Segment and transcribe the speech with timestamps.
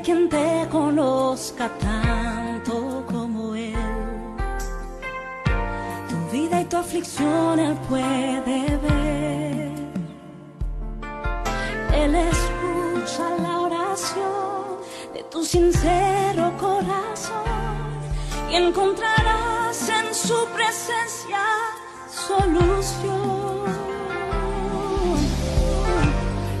[0.00, 3.74] quien te conozca tanto como Él.
[6.08, 9.72] Tu vida y tu aflicción Él puede ver.
[11.94, 14.78] Él escucha la oración
[15.14, 17.44] de tu sincero corazón
[18.50, 21.42] y encontrarás en su presencia
[22.10, 23.66] solución.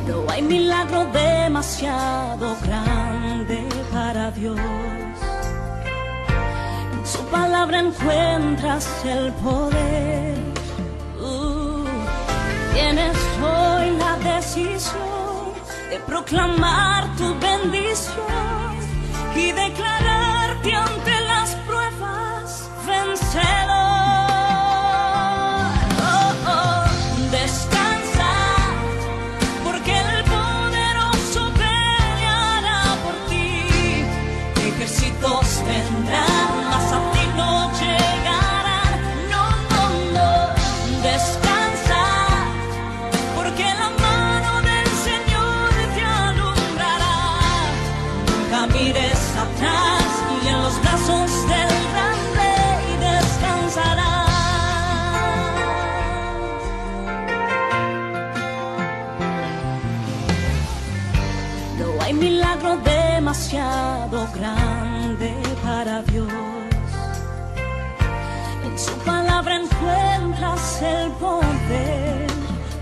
[0.06, 2.95] No hay milagro demasiado grande
[4.36, 4.58] Dios.
[6.92, 10.36] En su palabra encuentras el poder.
[11.20, 11.84] Uh,
[12.74, 15.54] tienes hoy la decisión
[15.90, 18.76] de proclamar tu bendición
[19.34, 21.15] y declararte ante
[65.96, 66.28] para Dios.
[68.64, 72.26] En su palabra encuentras el poder.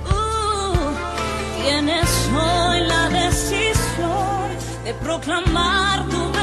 [0.04, 4.48] Uh, tienes hoy la decisión
[4.84, 6.33] de proclamar tu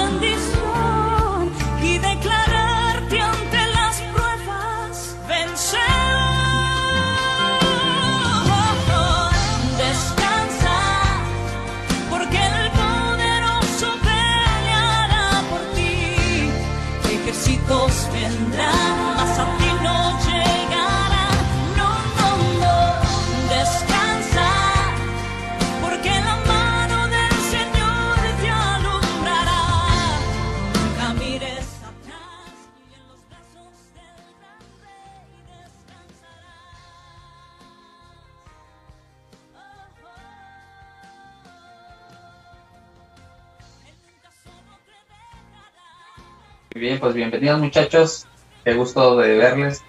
[47.01, 48.27] pues bienvenidos muchachos.
[48.63, 49.81] Qué gusto de verles.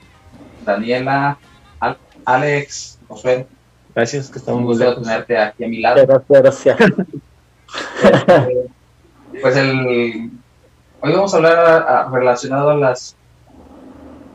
[0.65, 1.39] Daniela,
[1.81, 3.47] Al- Alex, Josué.
[3.95, 6.05] Gracias, que Un estamos muy gusto tenerte aquí a mi lado.
[6.06, 6.78] Gracias, gracias.
[9.41, 10.31] Pues el
[11.01, 13.17] hoy vamos a hablar a- a- relacionado a las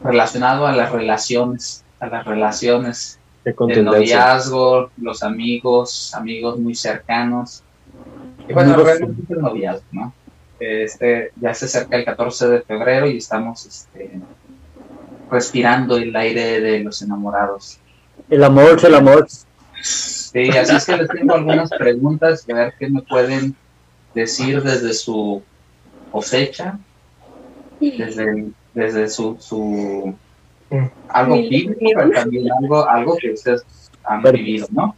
[0.04, 7.64] relacionado a las relaciones, a las relaciones, el noviazgo, los amigos, amigos muy cercanos.
[8.50, 10.14] Y bueno, Amigos, realmente es el noviazgo, ¿no?
[10.60, 14.12] Este, ya se acerca el 14 de febrero y estamos este,
[15.30, 17.80] respirando el aire de los enamorados.
[18.30, 19.28] El amor, el amor.
[19.82, 23.56] Sí, así es que les tengo algunas preguntas, a ver qué me pueden
[24.16, 25.44] decir desde su
[26.12, 26.80] cosecha,
[27.80, 30.16] desde, desde su, su
[31.10, 33.64] algo bíblico, pero también algo, algo que ustedes
[34.04, 34.96] han vivido, ¿no?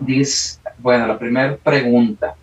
[0.00, 2.34] Dice, bueno, la primera pregunta,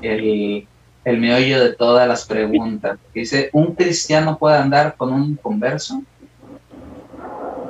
[0.00, 0.66] el,
[1.04, 2.98] el meollo de todas las preguntas.
[3.12, 6.02] Dice, ¿un cristiano puede andar con un converso?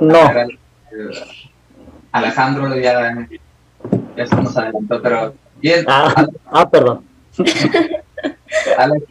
[0.00, 0.30] No,
[2.12, 3.26] Alejandro ya,
[4.16, 7.04] ya se nos adelantó, pero bien, ah, ah, perdón.
[8.78, 9.04] Alex,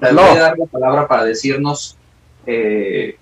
[0.00, 0.22] te No.
[0.22, 1.96] voy a dar la palabra para decirnos
[2.46, 3.16] eh,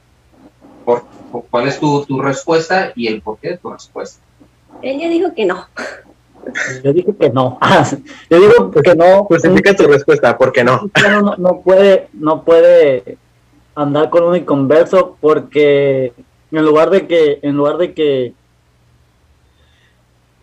[0.84, 4.22] por, por- cuál es tu, tu respuesta y el porqué de tu respuesta.
[4.83, 5.66] Ella dijo que no.
[6.82, 7.59] Yo dije que no.
[8.31, 9.21] Yo digo que no.
[9.22, 10.91] Un Justifica tu respuesta, ¿por qué no?
[11.21, 13.19] no, no puede, no puede
[13.75, 16.13] andar con un inconverso porque
[16.53, 18.33] en lugar de que, en lugar de que,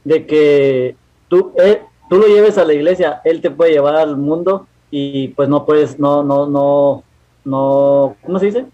[0.04, 0.96] de que
[1.30, 1.80] tú, él-
[2.10, 5.66] tú lo lleves a la iglesia, él te puede llevar al mundo y pues no
[5.66, 7.04] puedes, no, no, no,
[7.46, 8.66] no, ¿cómo se dice?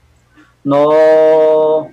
[0.63, 1.87] No,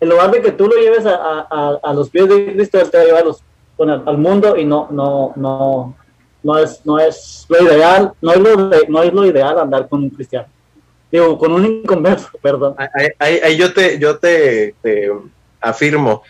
[0.00, 2.78] en lugar de que tú lo lleves a, a- a- a los pies de Cristo,
[2.80, 3.42] él te va a llevar a los-
[3.88, 5.96] el- al mundo y no, no, no,
[6.42, 9.88] no es, no es lo ideal, no es lo, de- no es lo ideal andar
[9.88, 10.48] con un cristiano.
[11.10, 12.74] Digo, con un inconverso, perdón.
[12.76, 15.10] Ahí, ahí- ahí yo te, yo te, te
[15.60, 16.22] afirmo.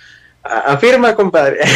[0.43, 1.58] Afirma, compadre.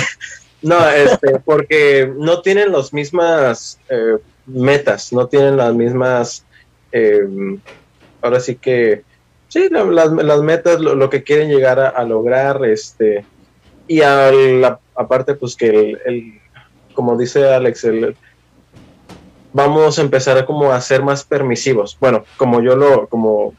[0.63, 4.17] No, este, porque no tienen las mismas eh,
[4.47, 6.47] metas, no tienen las mismas,
[6.91, 7.21] eh,
[8.23, 9.03] ahora sí que,
[9.49, 13.27] sí, la- las, las metas, lo, lo que quieren llegar a, a lograr, este,
[13.89, 16.41] y a la- aparte, pues que el, el-
[16.95, 18.17] como dice Alex, el,
[19.53, 21.97] vamos a empezar como a ser más permisivos.
[22.01, 23.55] Bueno, como yo lo, como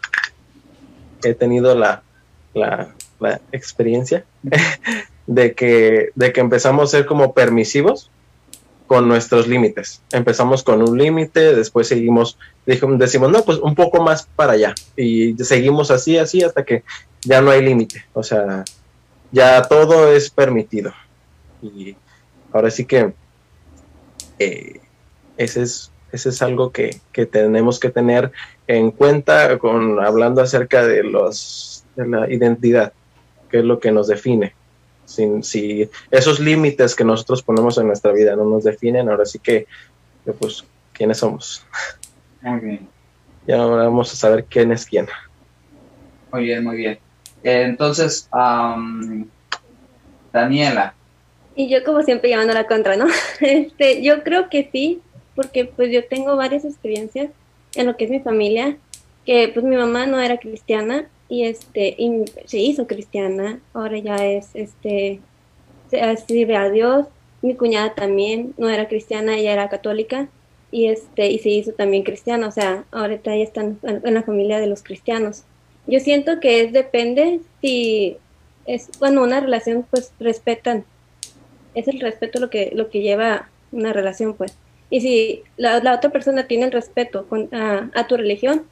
[1.24, 2.04] he tenido la,
[2.54, 4.26] la, la experiencia
[5.28, 8.10] de que, de que empezamos a ser como permisivos
[8.88, 10.02] con nuestros límites.
[10.12, 14.76] Empezamos con un límite, después seguimos, decimos, no, pues un poco más para allá.
[14.96, 16.84] Y seguimos así, así, hasta que
[17.24, 18.06] ya no hay límite.
[18.14, 18.64] O sea,
[19.36, 20.94] ya todo es permitido.
[21.62, 21.98] Y
[22.54, 23.14] ahora sí que
[24.40, 24.80] eh,
[25.36, 28.32] ese, es, ese es algo que, que, tenemos que tener
[28.66, 32.94] en cuenta con hablando acerca de, los, de la identidad,
[33.50, 34.56] que es lo que nos define.
[35.04, 39.40] Sin, si esos límites que nosotros ponemos en nuestra vida no nos definen, ahora sí
[39.40, 39.68] que,
[40.40, 41.66] pues, ¿quiénes somos?
[42.42, 42.88] Muy bien.
[43.46, 45.08] Ya vamos a saber quién es quién.
[46.32, 47.00] Muy bien, muy bien.
[47.46, 48.28] Entonces,
[50.34, 50.96] Daniela.
[51.56, 53.06] Y yo como siempre llamando a la contra, ¿no?
[53.40, 55.00] Este, yo creo que sí,
[55.36, 57.30] porque pues yo tengo varias experiencias
[57.76, 58.78] en lo que es mi familia,
[59.26, 64.16] que pues mi mamá no era cristiana y este y se hizo cristiana, ahora ya
[64.26, 65.20] es este
[65.90, 67.06] se sirve a Dios.
[67.44, 70.30] Mi cuñada también no era cristiana, ella era católica
[70.72, 74.60] y este y se hizo también cristiana, o sea, ahorita ya están en la familia
[74.60, 75.44] de los cristianos.
[75.88, 78.18] Yo siento que es depende si
[78.66, 80.86] es cuando una relación pues respetan
[81.76, 84.58] es el respeto lo que lo que lleva una relación pues
[84.90, 88.64] y si la, la otra persona tiene el respeto con, a, a tu religión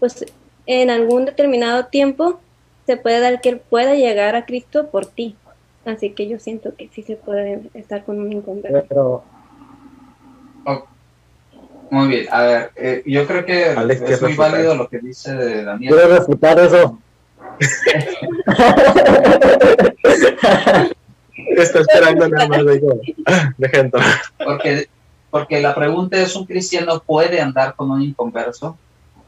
[0.00, 0.24] pues
[0.66, 2.40] en algún determinado tiempo
[2.86, 5.36] se puede dar que él pueda llegar a Cristo por ti.
[5.84, 8.84] Así que yo siento que sí se puede estar con un inconverso.
[8.88, 9.24] Pero,
[10.68, 10.84] Oh,
[11.90, 14.52] Muy bien, a ver, eh, yo creo que Alex, ¿qué es muy refutar?
[14.52, 15.94] válido lo que dice de Daniel.
[15.94, 16.98] ¿Puedes refutar eso?
[21.56, 22.60] Está esperando nada más.
[23.56, 24.04] Deja entrar.
[24.44, 24.88] Porque,
[25.30, 28.76] porque la pregunta es, ¿un cristiano puede andar con un inconverso?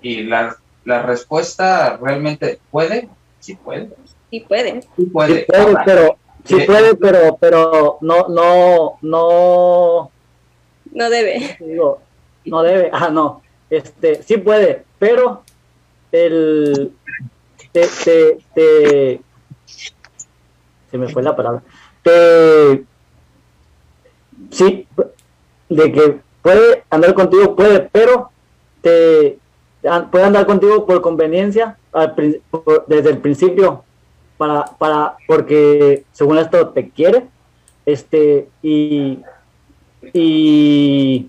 [0.03, 3.09] Y la, la respuesta realmente, ¿puede?
[3.41, 3.91] Sí puede.
[4.31, 4.83] Sí puede.
[4.97, 5.41] Sí puede.
[5.41, 10.11] Sí puede, Ahora, pero, sí eh, puede, pero, pero no, no, no,
[10.93, 11.57] No debe.
[11.61, 12.01] digo,
[12.49, 15.43] no debe, ah, no, este, sí puede, pero
[16.12, 16.93] el,
[17.73, 19.21] te, te, te,
[20.91, 21.62] se me fue la palabra,
[22.03, 22.85] te,
[24.50, 24.87] sí,
[25.69, 28.31] de que puede andar contigo, puede, pero
[28.81, 29.39] te,
[30.11, 32.15] puede andar contigo por conveniencia al
[32.87, 33.85] desde el principio,
[34.37, 37.27] para, para, porque según esto te quiere,
[37.85, 39.19] este, y,
[40.12, 41.29] y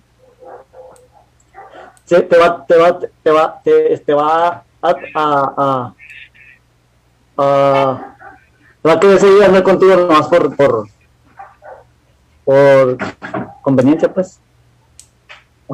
[2.09, 5.94] te va, te va, te va, te, te va a, a, a,
[7.38, 8.15] a-
[8.85, 10.88] va a querer seguir andar contigo nomás por, por,
[12.45, 12.97] por
[13.61, 14.39] conveniencia, pues.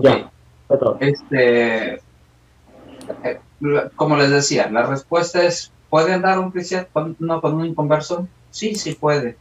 [0.03, 0.29] Ya,
[0.67, 0.97] fue todo.
[0.99, 3.39] Este, eh,
[3.95, 8.27] como les decía, la respuesta es, ¿puede andar un cristiano con, no, con un inconverso?
[8.49, 9.37] Sí, sí puede.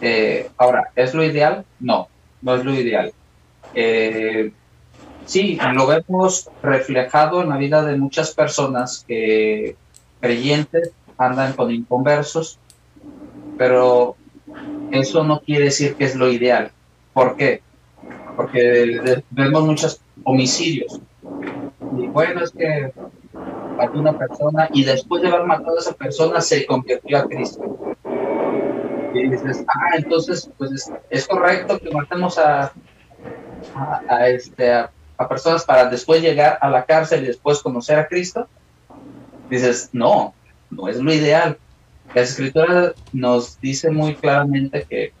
[0.00, 1.64] Eh, ahora, ¿es lo ideal?
[1.80, 2.08] No,
[2.42, 3.12] no es lo ideal.
[3.74, 4.52] Eh,
[5.26, 9.76] sí, lo vemos reflejado en la vida de muchas personas que
[10.20, 12.58] creyentes andan con inconversos,
[13.58, 14.16] pero
[14.92, 16.70] eso no quiere decir que es lo ideal.
[17.12, 17.60] ¿Por qué?
[18.36, 21.00] Porque vemos muchos homicidios.
[21.98, 22.92] Y bueno, es que
[23.76, 27.96] mató una persona y después de haber matado a esa persona se convirtió a Cristo.
[29.14, 32.72] Y dices, ah, entonces, pues es, es correcto que matemos a,
[33.74, 37.98] a, a este, a, a personas para después llegar a la cárcel y después conocer
[37.98, 38.48] a Cristo.
[39.48, 40.36] Dices, no,
[40.70, 41.58] no es lo ideal.
[42.12, 45.14] La escritura nos dice muy claramente que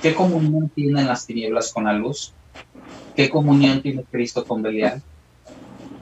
[0.00, 2.34] qué comunión tienen las tinieblas con la luz,
[3.14, 5.02] qué comunión tiene Cristo con Belial,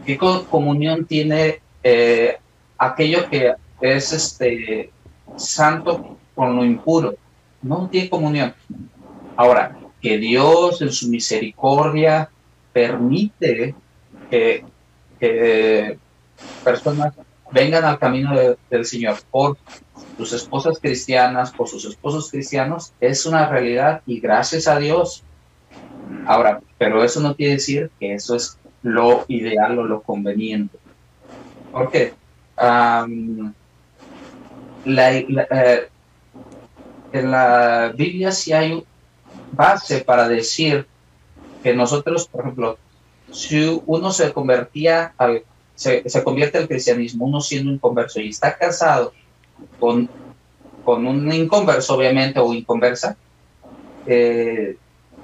[0.04, 2.38] qué co- comunión tiene eh,
[2.78, 4.92] aquello que es este
[5.36, 7.14] santo con lo impuro.
[7.60, 8.54] No tiene comunión.
[9.36, 12.30] Ahora, que Dios en su misericordia
[12.72, 13.74] permite
[14.30, 14.64] que,
[16.62, 17.14] personas
[17.50, 19.58] vengan al camino de- del Señor por
[20.16, 25.24] sus esposas cristianas, por sus esposos cristianos, es una realidad y gracias a Dios.
[26.26, 30.78] Ahora, pero eso no quiere decir que eso es lo ideal o lo conveniente.
[31.70, 32.16] ¿Por qué?
[32.56, 33.54] Am,
[34.84, 35.88] la, la- eh,
[37.12, 38.82] en la Biblia sí hay
[39.52, 40.86] base para decir
[41.62, 42.78] que nosotros, por ejemplo,
[43.32, 45.42] si uno se convertía al,
[45.74, 49.12] se, se convierte al cristianismo, uno siendo un converso y está casado
[49.78, 50.08] con,
[50.84, 53.16] con un inconverso, obviamente, o inconversa,
[54.06, 54.76] eh,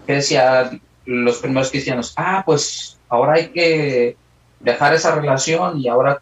[0.06, 4.16] que decía los primeros cristianos, ah, pues ahora hay que
[4.60, 6.20] dejar esa relación y ahora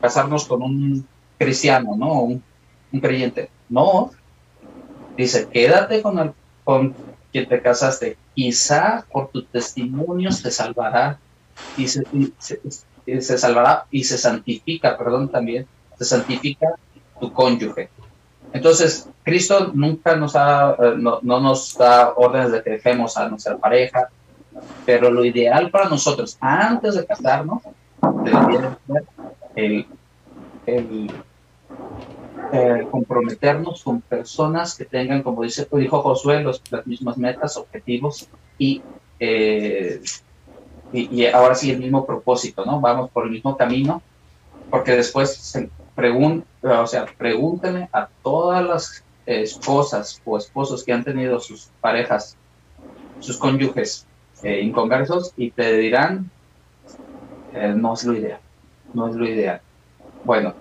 [0.00, 1.06] casarnos con un
[1.38, 2.22] cristiano, ¿no?
[2.22, 2.42] Un,
[2.92, 3.50] un creyente.
[3.68, 4.10] No,
[5.16, 6.32] dice, quédate con, el,
[6.64, 6.94] con
[7.32, 11.18] quien te casaste, quizá por tu testimonio te salvará
[11.76, 12.04] y se,
[12.38, 12.60] se,
[13.20, 15.66] se salvará y se santifica, perdón, también,
[15.98, 16.74] se santifica
[17.18, 17.88] tu cónyuge.
[18.52, 23.28] Entonces, Cristo nunca nos ha, eh, no, no nos da órdenes de que dejemos a
[23.28, 24.08] nuestra pareja,
[24.84, 27.62] pero lo ideal para nosotros, antes de casarnos,
[28.24, 29.04] debería ser
[29.56, 29.86] el,
[30.66, 31.10] el,
[32.52, 38.28] eh, comprometernos con personas que tengan, como dice, dijo Josué, los, las mismas metas, objetivos
[38.58, 38.82] y,
[39.18, 40.00] eh,
[40.92, 42.80] y, y ahora sí el mismo propósito, ¿no?
[42.80, 44.02] Vamos por el mismo camino,
[44.70, 51.04] porque después se pregun o sea, pregúntale a todas las esposas o esposos que han
[51.04, 52.36] tenido sus parejas,
[53.20, 54.06] sus cónyuges
[54.42, 56.30] eh, inconversos y te dirán,
[57.54, 58.40] eh, no es lo ideal,
[58.94, 59.60] no es lo ideal.
[60.24, 60.54] Bueno,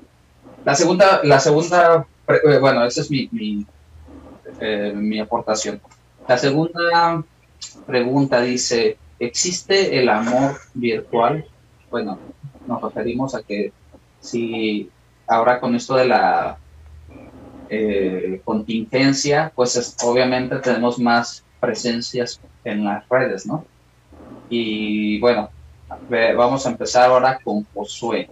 [0.64, 3.66] la segunda, la segunda, eh, bueno, esa es mi,
[4.60, 5.82] eh, mi aportación.
[6.28, 7.24] La segunda
[7.86, 11.46] pregunta dice, ¿existe el amor virtual?
[11.90, 12.20] Bueno,
[12.68, 13.72] nos referimos a que
[14.20, 14.90] si
[15.28, 16.58] ahora con esto de la
[17.70, 23.66] eh, contingencia, pues es, obviamente tenemos más presencias en las redes, ¿no?
[24.50, 25.50] Y bueno,
[26.36, 28.30] vamos a empezar ahora con Josué.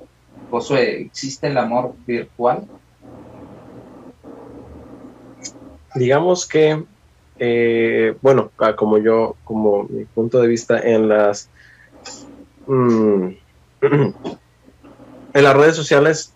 [0.72, 2.68] ¿Existe el amor virtual?
[5.96, 6.84] digamos que,
[7.40, 11.50] eh, bueno, ah, como yo, como mi punto de vista en las,
[12.68, 13.28] mm,
[13.82, 16.34] en las redes sociales,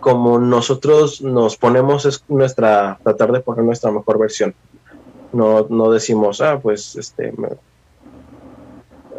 [0.00, 4.54] como nosotros nos ponemos es nuestra, tratar de poner nuestra mejor versión.
[5.32, 7.32] No, no decimos, ah, pues, este,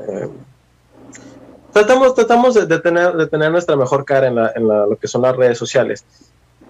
[0.07, 0.29] eh,
[1.75, 5.09] tratamos, tratamos de, tener, de tener nuestra mejor cara en, la, en la- lo que
[5.09, 6.05] son las redes sociales.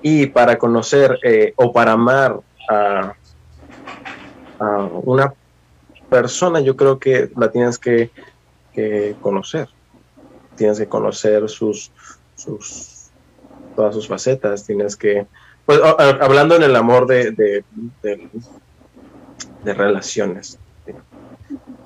[0.01, 3.13] Y para conocer eh, o para amar a,
[5.03, 5.31] una
[6.09, 8.09] persona, yo creo que la tienes que,
[9.21, 9.69] conocer.
[10.55, 11.91] Tienes que conocer sus,
[12.35, 13.09] sus,
[13.75, 14.65] todas sus facetas.
[14.65, 15.27] Tienes que,
[15.67, 17.63] pues, hablando en el amor de, de-
[19.63, 20.57] de relaciones.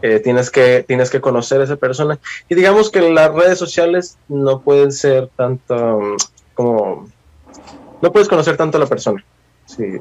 [0.02, 4.18] Eh, tienes que tienes que conocer a esa persona y digamos que las redes sociales
[4.28, 6.16] no pueden ser tanto mm,
[6.54, 7.10] como
[8.02, 9.24] no puedes conocer tanto a la persona
[9.66, 10.00] sí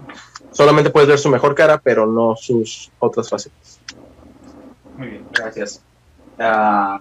[0.53, 3.81] solamente puedes ver su mejor cara pero no sus otras facetas
[4.97, 5.83] Muy bien, gracias.
[6.39, 7.01] Ah,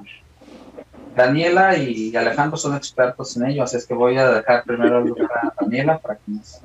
[1.17, 5.07] Daniela y Alejandro son expertos en ello, así es que voy a dejar primero el
[5.07, 6.61] lugar a Daniela para que nos...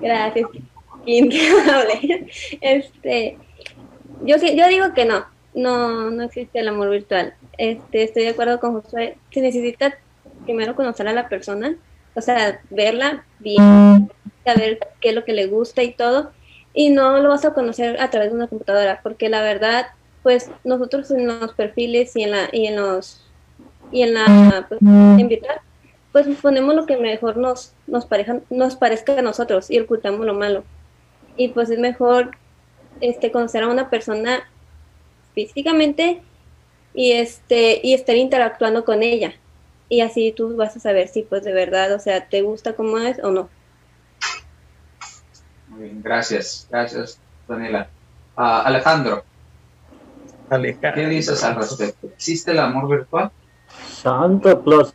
[0.00, 0.48] Gracias.
[2.60, 3.38] Este,
[4.22, 7.34] yo, yo digo que no, no, no existe el amor virtual.
[7.58, 9.16] Este, estoy de acuerdo con Josué.
[9.30, 9.94] Se necesita
[10.44, 11.76] primero conocer a la persona,
[12.14, 14.10] o sea, verla bien,
[14.44, 16.30] saber qué es lo que le gusta y todo.
[16.72, 19.86] Y no lo vas a conocer a través de una computadora, porque la verdad,
[20.22, 23.24] pues nosotros en los perfiles y en la y en los
[23.92, 24.80] y en la pues,
[25.28, 25.60] virtual
[26.14, 30.32] pues ponemos lo que mejor nos, nos, pareja, nos parezca a nosotros y ocultamos lo
[30.32, 30.62] malo.
[31.36, 32.30] Y pues es mejor
[33.00, 34.48] este, conocer a una persona
[35.34, 36.22] físicamente
[36.94, 39.34] y, este, y estar interactuando con ella.
[39.88, 42.98] Y así tú vas a saber si pues de verdad, o sea, te gusta como
[42.98, 43.48] es o no.
[45.68, 47.88] Muy bien, gracias, gracias Daniela.
[48.36, 49.24] Ah, Alejandro,
[50.50, 50.92] Aleja.
[50.92, 52.06] ¿qué dices al respecto?
[52.08, 53.30] ¿Existe el amor virtual?
[53.90, 54.94] Santo Claus.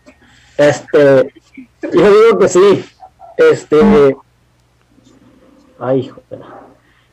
[0.57, 1.33] Este,
[1.81, 1.89] yo
[2.23, 2.85] digo que sí.
[3.37, 4.15] Este,
[5.79, 6.58] ay, hijo de la-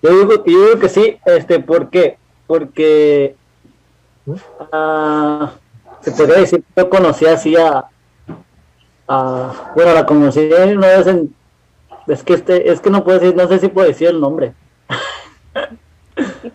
[0.08, 1.18] Yo digo, yo digo que sí.
[1.26, 2.16] Este, ¿por qué?
[2.46, 3.34] Porque
[4.72, 5.52] ah,
[6.00, 7.86] se podría decir que yo conocí así a,
[9.08, 11.34] a- bueno, la conocí una vez en,
[12.06, 14.54] es que este, es que no puedo decir, no sé si puedo decir el nombre.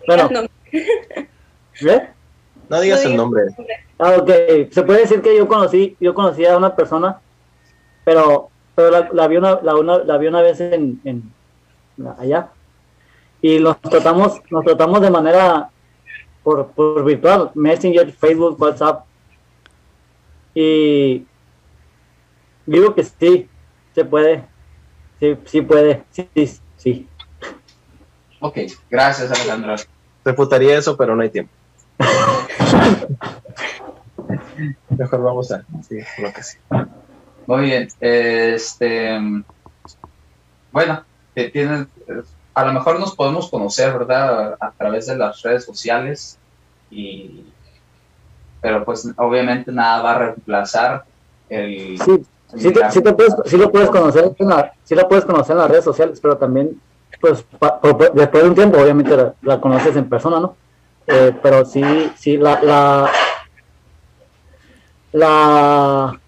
[0.08, 0.28] Bueno.
[0.32, 0.40] No,
[0.72, 2.08] ¿Eh?
[2.68, 3.42] no digas el digas- nombre
[3.98, 4.30] Ah, ok.
[4.72, 7.20] Se puede decir que yo conocí, yo conocí a una persona,
[8.04, 11.32] pero, pero la, la vi una, la, una, la vi una vez en, en
[12.18, 12.48] allá.
[13.42, 15.70] Y nos tratamos, nos tratamos de manera
[16.42, 19.04] por, por virtual, Messenger, Facebook, WhatsApp.
[20.54, 21.26] Y
[22.64, 23.48] digo que sí,
[23.94, 24.44] se puede.
[25.20, 26.04] Sí, sí puede.
[26.10, 27.08] Sí, sí, sí.
[28.44, 28.58] Ok,
[28.90, 29.76] gracias Alejandro.
[30.24, 31.52] refutaría eso pero no hay tiempo
[34.90, 36.58] mejor vamos a sí lo que sí
[37.46, 39.20] Muy bien, este,
[40.72, 41.86] bueno, tienes,
[42.54, 44.56] a lo mejor nos podemos conocer, ¿verdad?
[44.60, 46.38] A, través de las redes sociales
[46.90, 47.46] y
[48.60, 51.04] pero pues obviamente nada va a reemplazar
[51.48, 52.24] el sí,
[52.56, 54.32] sí, te, puedes, sí lo puedes conocer
[54.84, 56.80] sí la puedes conocer en las redes sociales pero también
[57.20, 57.44] pues
[58.14, 60.54] después de un tiempo obviamente la, conoces en persona no
[61.08, 61.82] eh, pero sí
[62.16, 63.10] sí la la
[65.12, 66.20] la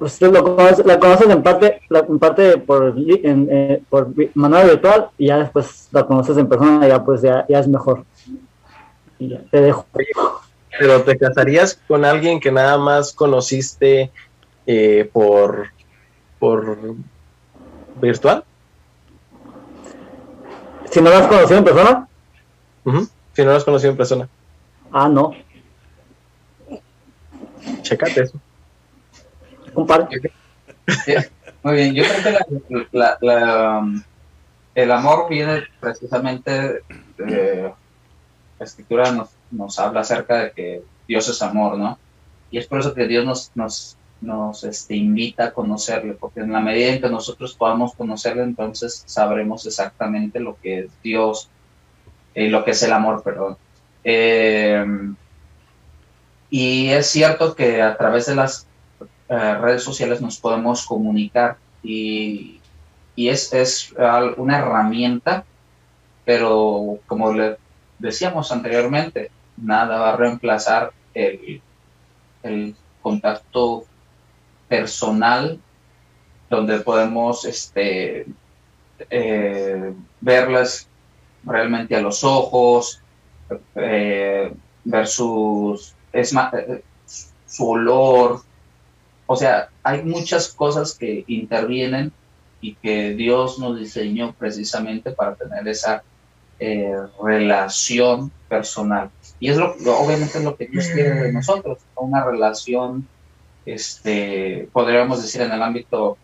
[0.00, 5.10] pues lo conoces, la conoces en parte, en parte por, en, eh, por manera virtual
[5.18, 8.04] y ya después la conoces en persona y ya pues ya, ya es mejor.
[9.18, 9.84] Y ya, te dejo.
[10.78, 14.10] Pero te casarías con alguien que nada más conociste
[14.66, 15.68] eh, por,
[16.38, 16.78] por
[18.00, 18.42] virtual?
[20.90, 22.08] Si no lo has conocido en persona.
[23.34, 24.28] Si no lo has conocido en persona.
[24.90, 25.32] Ah, no.
[27.82, 28.40] Checate eso.
[31.62, 32.38] Muy bien, yo creo
[32.90, 34.02] que um,
[34.74, 36.82] el amor viene precisamente,
[37.18, 37.74] la
[38.60, 41.98] escritura nos, nos, habla acerca de que Dios es amor, ¿no?
[42.50, 46.52] Y es por eso que Dios nos, nos, nos este, invita a conocerle, porque en
[46.52, 51.50] la medida en que nosotros podamos conocerle, entonces sabremos exactamente lo que es Dios
[52.34, 53.56] y lo que es el amor, perdón.
[54.02, 54.84] Eh,
[56.48, 58.66] y es cierto que a través de las
[59.30, 62.60] eh, redes sociales nos podemos comunicar y,
[63.16, 63.94] y es, es,
[64.36, 65.44] una herramienta,
[66.24, 67.56] pero como le
[67.98, 71.62] decíamos anteriormente, nada va a reemplazar el,
[72.42, 73.84] el contacto
[74.68, 75.60] personal
[76.48, 78.26] donde podemos este,
[79.08, 80.88] eh, verlas
[81.44, 83.00] realmente a los ojos,
[83.76, 84.52] eh,
[84.84, 86.34] ver sus, es
[87.46, 88.42] su olor,
[89.32, 92.10] o sea, hay muchas cosas que intervienen
[92.60, 96.02] y que Dios nos diseñó precisamente para tener esa
[96.58, 99.08] eh, relación personal.
[99.38, 103.06] Y es lo, obviamente es lo que Dios quiere de nosotros, una relación,
[103.66, 106.18] este, podríamos decir en el ámbito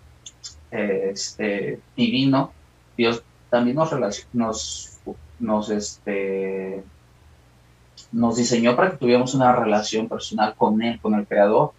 [0.72, 2.52] este, divino,
[2.96, 3.92] Dios también nos,
[4.32, 4.98] nos,
[5.38, 6.82] nos, este,
[8.10, 11.72] nos diseñó para que tuviéramos una relación personal con Él, con el Creador,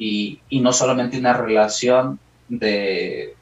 [0.00, 3.36] y, y no solamente una relación de,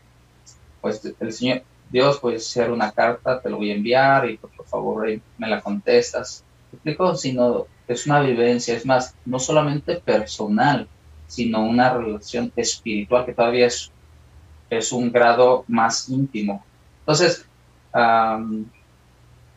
[0.81, 4.51] pues, el Señor, Dios, puede ser una carta, te lo voy a enviar y por,
[4.67, 6.45] favor me la contestas.
[6.73, 7.15] explico?
[7.15, 10.89] Sino es una vivencia, es más, no solamente personal,
[11.29, 13.93] sino una relación espiritual que todavía es,
[14.69, 16.65] es un grado más íntimo.
[17.01, 17.47] Entonces,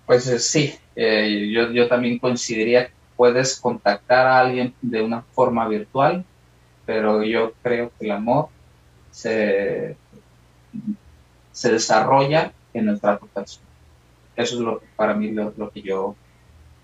[0.06, 5.24] pues eh, sí, eh, yo, yo también consideraría que puedes contactar a alguien de una
[5.34, 6.24] forma virtual,
[6.92, 8.50] pero yo creo que el amor
[9.12, 9.96] se,
[11.54, 13.30] se desarrolla en el trato.
[14.36, 16.18] Eso es lo, para mí lo, que yo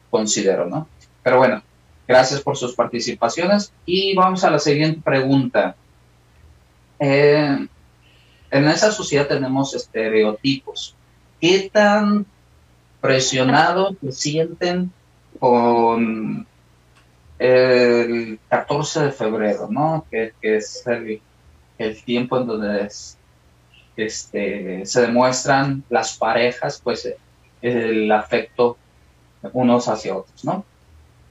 [0.10, 0.88] considero, ¿no?
[1.24, 1.62] Pero bueno,
[2.08, 5.76] gracias por sus participaciones y vamos a la siguiente pregunta.
[6.98, 7.68] Eh,
[8.50, 10.96] en esa sociedad tenemos estereotipos.
[11.42, 12.26] ¿Qué tan
[13.02, 14.90] presionados se sienten
[15.38, 16.48] con
[17.40, 20.06] el 14 de febrero, ¿no?
[20.10, 21.22] Que, es el,
[22.04, 22.90] tiempo en donde
[23.96, 27.14] este, se demuestran las parejas, pues
[27.62, 28.78] el afecto
[29.54, 30.66] unos hacia otros, ¿no?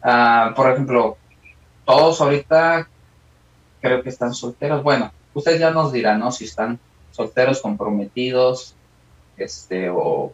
[0.03, 1.17] Ah, por ejemplo,
[1.85, 2.89] todos ahorita
[3.81, 4.83] creo que están solteros.
[4.83, 6.31] Bueno, usted ya nos dirá, ¿no?
[6.33, 6.79] Si están
[7.11, 8.75] solteros, comprometidos,
[9.37, 10.33] este, o,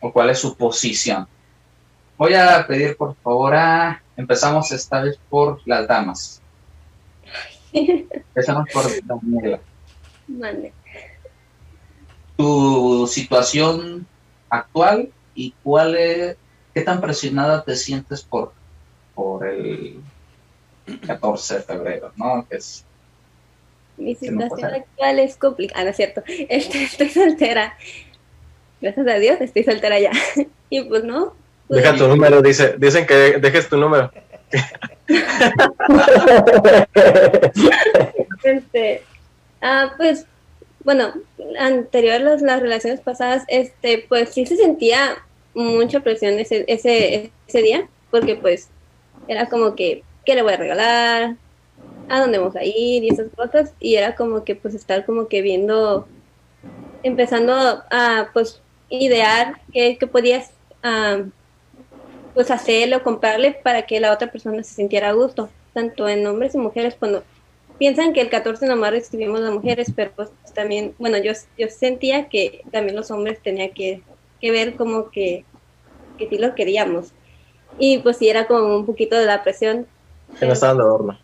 [0.00, 1.26] o cuál es su posición.
[2.16, 4.02] Voy a pedir por favor a...
[4.18, 6.42] Empezamos esta vez por las damas.
[7.72, 9.60] Empezamos por Daniela.
[10.26, 10.72] Vale.
[12.36, 14.04] Tu situación
[14.50, 16.36] actual y cuál es,
[16.74, 18.52] qué tan presionada te sientes por,
[19.14, 20.02] por el
[21.06, 22.44] 14 de febrero, ¿no?
[22.50, 22.84] es,
[23.96, 26.24] Mi situación actual es complicada, ¿no es cierto?
[26.26, 27.78] Estoy, estoy soltera.
[28.80, 30.10] Gracias a Dios estoy soltera ya.
[30.70, 31.34] y pues no,
[31.68, 34.10] Deja tu número, dice, dicen que dejes tu número.
[38.42, 39.02] este,
[39.60, 40.24] ah, pues,
[40.84, 41.12] bueno,
[41.58, 45.18] anterior a las, relaciones pasadas, este, pues sí se sentía
[45.54, 48.68] mucha presión ese, ese, ese día, porque pues
[49.26, 51.36] era como que, ¿qué le voy a regalar?
[52.08, 53.04] ¿A dónde vamos a ir?
[53.04, 56.08] Y esas cosas, y era como que pues estar como que viendo,
[57.02, 57.52] empezando
[57.90, 60.52] a pues idear qué, qué podías
[60.82, 61.24] ah,
[62.38, 66.54] pues hacerlo, comprarle para que la otra persona se sintiera a gusto, tanto en hombres
[66.54, 67.24] y mujeres cuando
[67.80, 72.28] piensan que el 14 nomás recibimos las mujeres, pero pues también, bueno, yo, yo sentía
[72.28, 74.02] que también los hombres tenían que,
[74.40, 75.44] que ver como que,
[76.16, 77.12] que sí lo queríamos.
[77.76, 79.88] Y pues sí era como un poquito de la presión.
[80.38, 81.18] Que no estaban de adorno.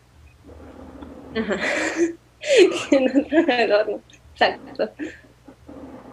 [1.37, 1.61] Ajá.
[2.90, 4.00] que no estaban de adorno.
[4.33, 4.90] Exacto.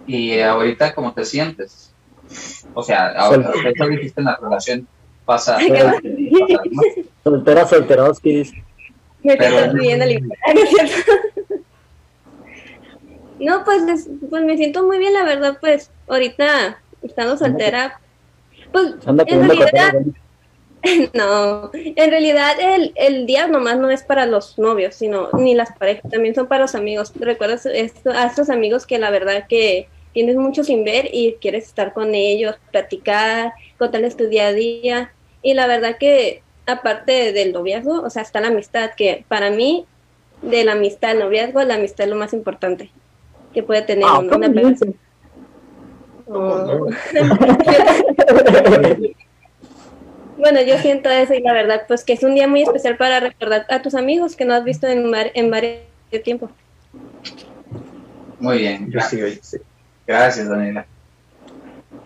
[0.05, 1.90] Y ahorita, ¿cómo te sientes?
[2.73, 4.87] O sea, ahora, eso dijiste en la relación
[5.25, 5.57] pasa.
[5.61, 5.93] ¿no?
[7.23, 8.63] Soltera, solteroski, dice.
[9.23, 11.11] Me Pero- estás pidiendo libertad, ¿no es cierto?
[13.39, 17.99] No, pues, les- pues me siento muy bien, la verdad, pues ahorita estando soltera,
[18.71, 19.93] pues Anda en realidad,
[21.13, 25.71] no, en realidad el, el día nomás no es para los novios, sino ni las
[25.77, 27.11] parejas, también son para los amigos.
[27.19, 31.65] ¿Recuerdas esto, a estos amigos que la verdad que tienes mucho sin ver y quieres
[31.65, 35.13] estar con ellos, platicar, contarles tu día a día?
[35.41, 39.85] Y la verdad que aparte del noviazgo, o sea, está la amistad, que para mí,
[40.41, 42.89] de la amistad, el noviazgo, la amistad es lo más importante
[43.53, 44.93] que puede tener Ah, una, una ¿cómo persona.
[46.27, 46.87] Oh.
[50.37, 53.19] Bueno, yo siento eso y la verdad, pues que es un día muy especial para
[53.19, 55.81] recordar a tus amigos que no has visto en, mar- en varios
[56.23, 56.49] tiempo.
[58.39, 58.89] Muy bien.
[58.91, 59.57] Yo sí, oye, sí.
[60.05, 60.85] Gracias, Daniela.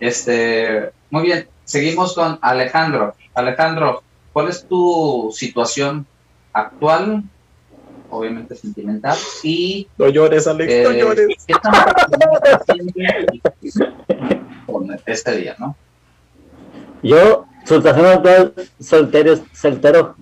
[0.00, 1.48] Este, muy bien.
[1.64, 3.14] Seguimos con Alejandro.
[3.34, 6.06] Alejandro, ¿cuál es tu situación
[6.52, 7.24] actual?
[8.10, 9.16] Obviamente sentimental.
[9.42, 11.26] Y No llores, Alex, no eh, llores.
[11.46, 11.72] ¿qué tan
[14.66, 15.76] con este día, no?
[17.02, 20.16] Yo, soltación actual, soltero, soltero.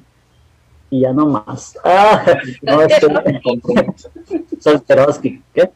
[0.90, 1.76] Y ya no más.
[1.84, 2.24] Ah,
[2.62, 2.78] no,
[4.60, 5.42] solteroski.
[5.52, 5.70] ¿Qué?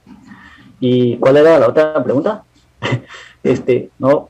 [0.80, 2.44] ¿Y cuál era la otra pregunta?
[3.40, 4.28] Este, no.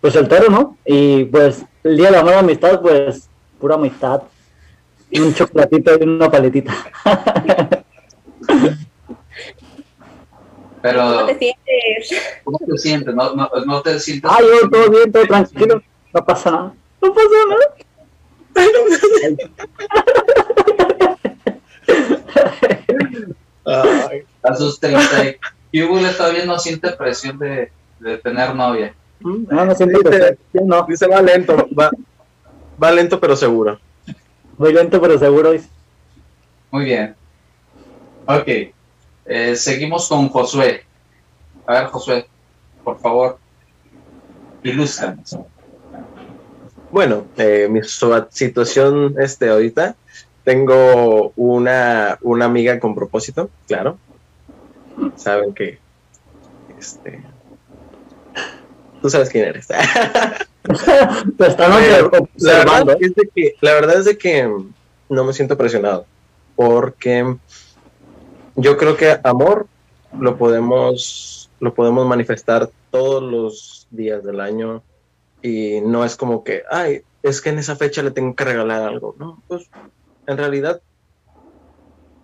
[0.00, 0.76] Pues soltero, ¿no?
[0.84, 3.28] Y pues el día de la nueva amistad, pues
[3.60, 4.22] pura amistad.
[5.10, 6.74] Y un chocolatito y una paletita.
[10.82, 12.22] Pero, ¿Cómo te sientes?
[12.44, 13.14] ¿cómo te sientes?
[13.14, 14.30] ¿No, no, no te sientes?
[14.32, 15.82] Ah, yo todo bien, todo tranquilo.
[16.12, 16.74] No pasa nada.
[17.00, 17.66] No pasa nada.
[24.08, 25.36] Ay, A sus 30
[25.76, 25.98] y- ¿Qué hubo?
[25.98, 28.94] Él todavía no siente presión de, de tener novia.
[29.20, 30.82] No, no que Dice, sí, no.
[30.88, 31.90] dice, va lento, va,
[32.82, 33.78] va lento pero seguro.
[34.58, 35.52] Muy lento, pero seguro.
[35.52, 35.68] dice.
[36.70, 37.14] Muy bien.
[38.26, 38.48] Ok.
[39.26, 40.84] Eh, seguimos con Josué.
[41.66, 42.26] A ver, Josué,
[42.84, 43.38] por favor,
[44.62, 45.36] ilústranos.
[46.90, 49.96] Bueno, eh, mi su- situación este ahorita,
[50.44, 53.98] tengo una, una amiga con propósito, claro.
[55.16, 55.78] Saben que,
[56.78, 57.22] este,
[59.02, 59.66] tú sabes quién eres.
[61.38, 62.86] Te están Pero, la, observando.
[62.86, 64.50] verdad es de que, la verdad es de que
[65.08, 66.06] no me siento presionado,
[66.56, 67.36] porque
[68.56, 69.66] yo creo que amor
[70.18, 74.82] lo podemos, lo podemos manifestar todos los días del año
[75.42, 78.82] y no es como que, ay, es que en esa fecha le tengo que regalar
[78.82, 79.42] algo, ¿no?
[79.46, 79.68] Pues
[80.26, 80.80] en realidad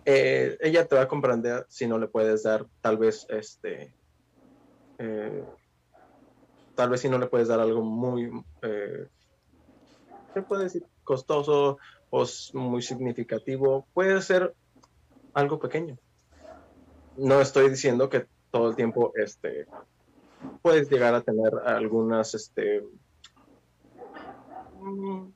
[0.04, 3.94] eh, ella te va a comprender si no le puedes dar tal vez este...
[4.98, 5.44] eh,
[6.74, 8.30] tal vez si no le puedes dar algo muy,
[8.62, 9.08] eh,
[10.34, 10.84] ¿qué decir?
[11.04, 11.78] Costoso
[12.10, 14.54] o muy significativo, puede ser
[15.34, 15.98] algo pequeño.
[17.16, 19.66] No estoy diciendo que todo el tiempo este,
[20.62, 22.84] puedes llegar a tener algunas, este,
[24.80, 25.28] mm,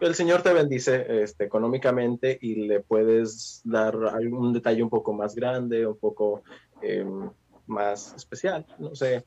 [0.00, 5.34] el Señor te bendice este, económicamente y le puedes dar algún detalle un poco más
[5.34, 6.42] grande, un poco
[6.82, 7.30] em,
[7.66, 9.24] más especial, no sé,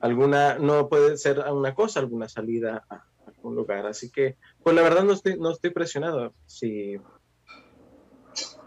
[0.00, 3.86] alguna, no puede ser una cosa, alguna salida a algún lugar.
[3.86, 6.32] Así que, pues la verdad no estoy, no estoy presionado.
[6.46, 6.98] Si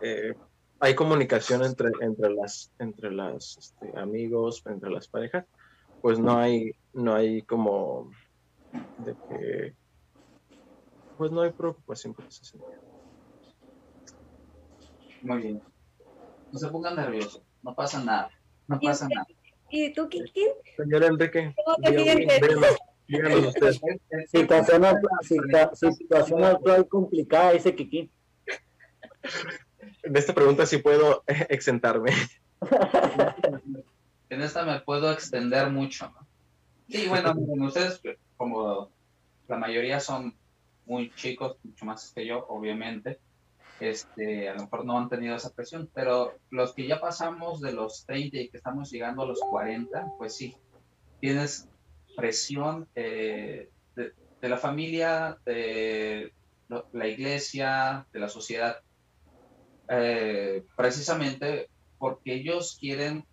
[0.02, 0.34] eh,
[0.80, 5.46] hay comunicación entre, entre las, entre las este, amigos, entre las parejas,
[6.02, 8.12] pues no hay, no hay como
[8.98, 9.76] de que,
[11.18, 12.72] pues no hay preocupación por ese sentido.
[15.22, 15.62] Muy bien.
[16.52, 18.30] No se pongan nerviosos, no pasa nada.
[18.68, 19.28] No ¿Y pasa nada.
[19.70, 20.48] ¿Y tú, Kiki?
[20.76, 21.92] Señor Enrique, ¿Cómo te
[23.08, 23.72] díganos, usted.
[24.28, 28.12] Situación, actual- situa- situación actual complicada, dice Kiki.
[30.04, 32.12] De esta pregunta sí puedo eh, exentarme.
[34.30, 36.10] En esta me puedo extender mucho.
[36.10, 36.26] ¿no?
[36.88, 38.02] Sí, bueno, miren, ustedes,
[38.38, 38.90] como
[39.50, 40.34] la mayoría son
[40.86, 43.20] muy chicos, mucho más que yo, obviamente,
[43.80, 47.74] este, a lo mejor no han tenido esa presión, pero los que ya pasamos de
[47.74, 50.56] los 30 y que estamos llegando a los 40, pues sí,
[51.20, 51.68] tienes
[52.16, 56.34] presión eh, de, la familia, de
[56.92, 58.78] la iglesia, de la sociedad.
[59.90, 63.26] eh, precisamente porque ellos quieren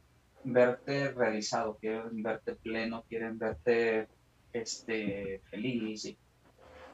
[0.45, 4.09] verte realizado, quieren verte pleno, quieren verte
[4.53, 6.05] este, feliz.
[6.05, 6.19] Y,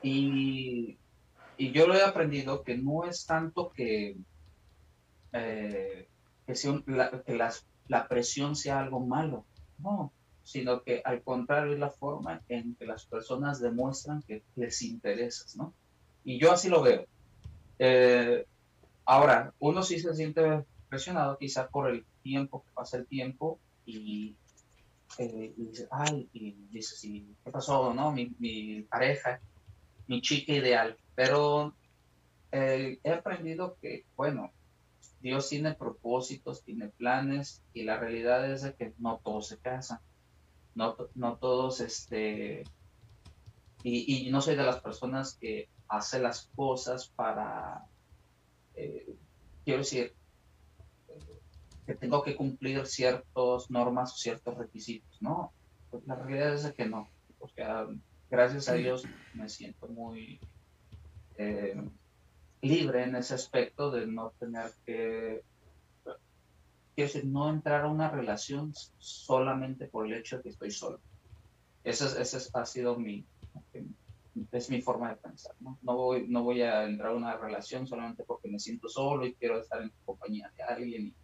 [0.09, 4.17] y yo lo he aprendido que no es tanto que,
[5.33, 6.09] eh,
[6.47, 9.45] que, sea la, que las, la presión sea algo malo,
[9.79, 10.12] no,
[10.45, 15.57] sino que al contrario es la forma en que las personas demuestran que les interesas,
[15.57, 15.75] ¿no?
[16.25, 17.07] Y yo así lo veo.
[17.79, 18.47] Eh,
[19.05, 24.37] ahora, uno sí se siente presionado quizá por el tiempo, que pasa el tiempo y,
[25.19, 27.93] eh, y dice, ay, y dice, sí, ¿qué pasó?
[27.93, 28.12] ¿No?
[28.12, 29.40] Mi, mi pareja,
[30.07, 30.97] mi chica ideal.
[31.14, 31.75] Pero
[32.53, 34.53] eh, he aprendido que, bueno,
[35.21, 39.99] Dios tiene propósitos, tiene planes y la realidad es de que no todos se casan.
[40.75, 42.64] No, no todos, este,
[43.85, 47.87] y, no soy de las personas que hace las cosas para,
[48.75, 49.14] eh,
[49.64, 50.14] quiero decir,
[51.87, 55.53] que tengo que cumplir ciertas normas o ciertos requisitos, ¿no?
[55.90, 57.62] Pues la realidad es que no, porque
[58.35, 60.40] gracias a Dios me siento muy
[61.38, 61.81] eh,
[62.62, 65.42] libre en ese aspecto de no tener que,
[66.94, 70.99] quiero decir, no entrar a una relación solamente por el hecho de que estoy solo.
[71.85, 73.25] Esa, esa ha sido mi,
[74.51, 75.79] es mi forma de pensar, ¿no?
[75.83, 79.35] No voy, no voy a entrar a una relación solamente porque me siento solo y
[79.35, 81.14] quiero estar en compañía de alguien.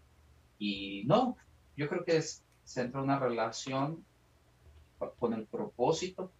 [0.58, 1.36] Y, no,
[1.76, 4.04] yo creo que es, se entra una relación
[5.18, 6.30] con el propósito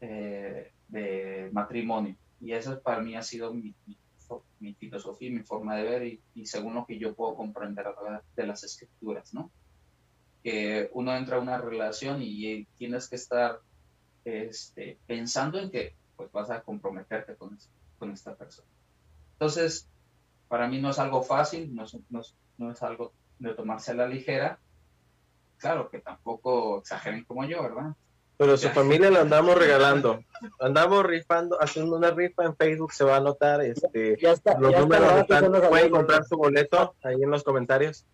[0.00, 2.16] eh, de matrimonio.
[2.40, 3.74] Y eso para mí ha sido mi,
[4.78, 7.86] filosofía, mi forma de ver y, según lo que yo puedo comprender
[8.36, 9.50] de las escrituras, ¿no?
[10.42, 13.60] Que uno entra a una relación y tienes que estar
[14.24, 17.56] este, pensando en que pues vas a comprometerte con,
[17.98, 18.68] con esta persona.
[19.32, 19.88] Entonces,
[20.48, 21.96] para mí no es algo fácil, no es,
[22.58, 24.58] no es, algo de tomarse a la ligera.
[25.58, 27.94] Claro que tampoco exageren como yo, ¿verdad?
[28.38, 30.20] Pero su familia la andamos regalando.
[30.60, 34.70] Andamos rifando, haciendo una rifa en Facebook, se va a anotar este, ya está, los
[34.70, 35.90] ya números está, están, pueden está.
[35.90, 38.06] comprar su boleto ahí en los comentarios.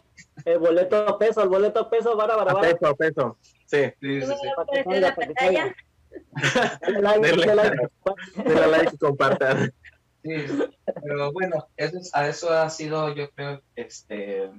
[0.47, 2.71] El boleto a peso, el boleto a peso, vara, vara, A vara.
[2.71, 3.37] peso, a peso.
[3.67, 3.93] Sí.
[4.01, 4.83] Sí, sí, sí.
[4.87, 5.35] ¿Me va a Para
[6.81, 7.89] que like, Denle like.
[8.37, 9.73] Denle like y compartan.
[10.23, 10.33] Sí,
[11.03, 14.51] pero bueno, eso es- a eso ha sido, yo creo, este,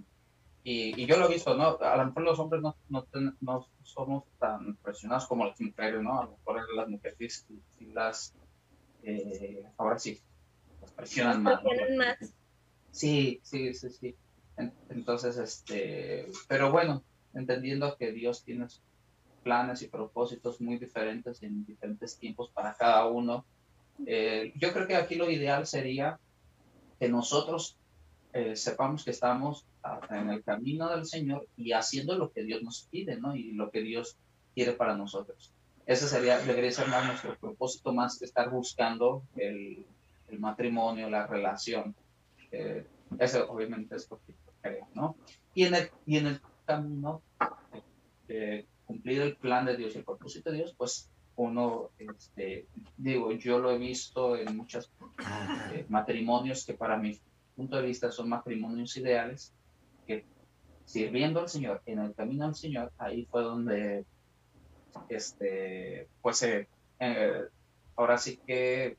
[0.68, 1.78] y, y yo lo he visto, ¿no?
[1.80, 6.02] A lo mejor los hombres no, no, ten- no somos tan presionados como las mujeres,
[6.02, 6.20] ¿no?
[6.20, 8.36] A lo mejor las mujeres sí, las,
[9.04, 10.20] eh, ahora sí,
[10.82, 11.62] las presionan más.
[11.62, 12.18] Presionan más.
[12.90, 14.18] Sí, sí, sí, sí.
[14.58, 18.66] En- Entonces, este, pero bueno, entendiendo que Dios tiene
[19.44, 23.46] planes y propósitos muy diferentes en diferentes tiempos para cada uno,
[24.08, 26.20] eh, yo creo que aquí lo ideal sería
[27.00, 27.78] que nosotros
[28.36, 29.66] eh, sepamos que estamos
[30.10, 33.34] en el camino del Señor y haciendo lo que Dios nos pide, ¿no?
[33.34, 34.18] Y lo que Dios
[34.54, 35.54] quiere para nosotros.
[35.86, 39.86] Ese sería, debería ser más nuestro propósito, más que estar buscando el,
[40.28, 41.96] el matrimonio, la relación.
[42.52, 42.86] Eh,
[43.20, 45.16] eso obviamente es lo que creo, ¿no?
[45.54, 47.22] Y en el, y en el camino
[48.28, 52.68] de cumplir el plan de Dios el propósito de Dios, pues uno, este,
[52.98, 54.92] digo, yo lo he visto en muchos
[55.72, 57.18] eh, matrimonios que para mi
[57.56, 59.54] punto de vista son matrimonios ideales,
[60.06, 60.26] que
[60.86, 64.06] sirviendo al Señor, en el camino al Señor, ahí fue donde,
[65.10, 66.68] este, pues, eh,
[67.96, 68.98] ahora sí que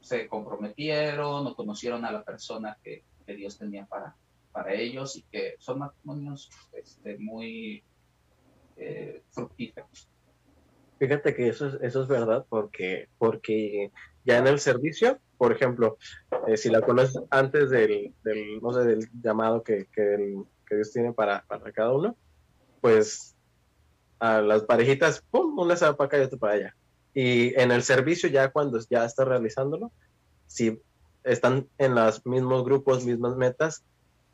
[0.00, 4.16] se comprometieron o conocieron a la persona que, que Dios tenía para,
[4.52, 7.82] para ellos y que son matrimonios este, muy
[8.76, 10.08] eh, fructíferos.
[11.00, 13.90] Fíjate que eso es, eso es verdad, porque, porque
[14.22, 15.96] ya en el servicio, por ejemplo,
[16.46, 20.74] eh, si la conoces antes del, del, no sé, del llamado que, que, el- que
[20.76, 22.16] Dios tiene para, para cada uno,
[22.82, 23.34] pues
[24.20, 25.58] a las parejitas, ¡pum!
[25.58, 26.76] una se va para acá y otra para allá.
[27.14, 29.92] Y en el servicio, ya cuando ya estás realizándolo,
[30.46, 30.78] si
[31.24, 33.86] están en los mismos grupos, mismas metas,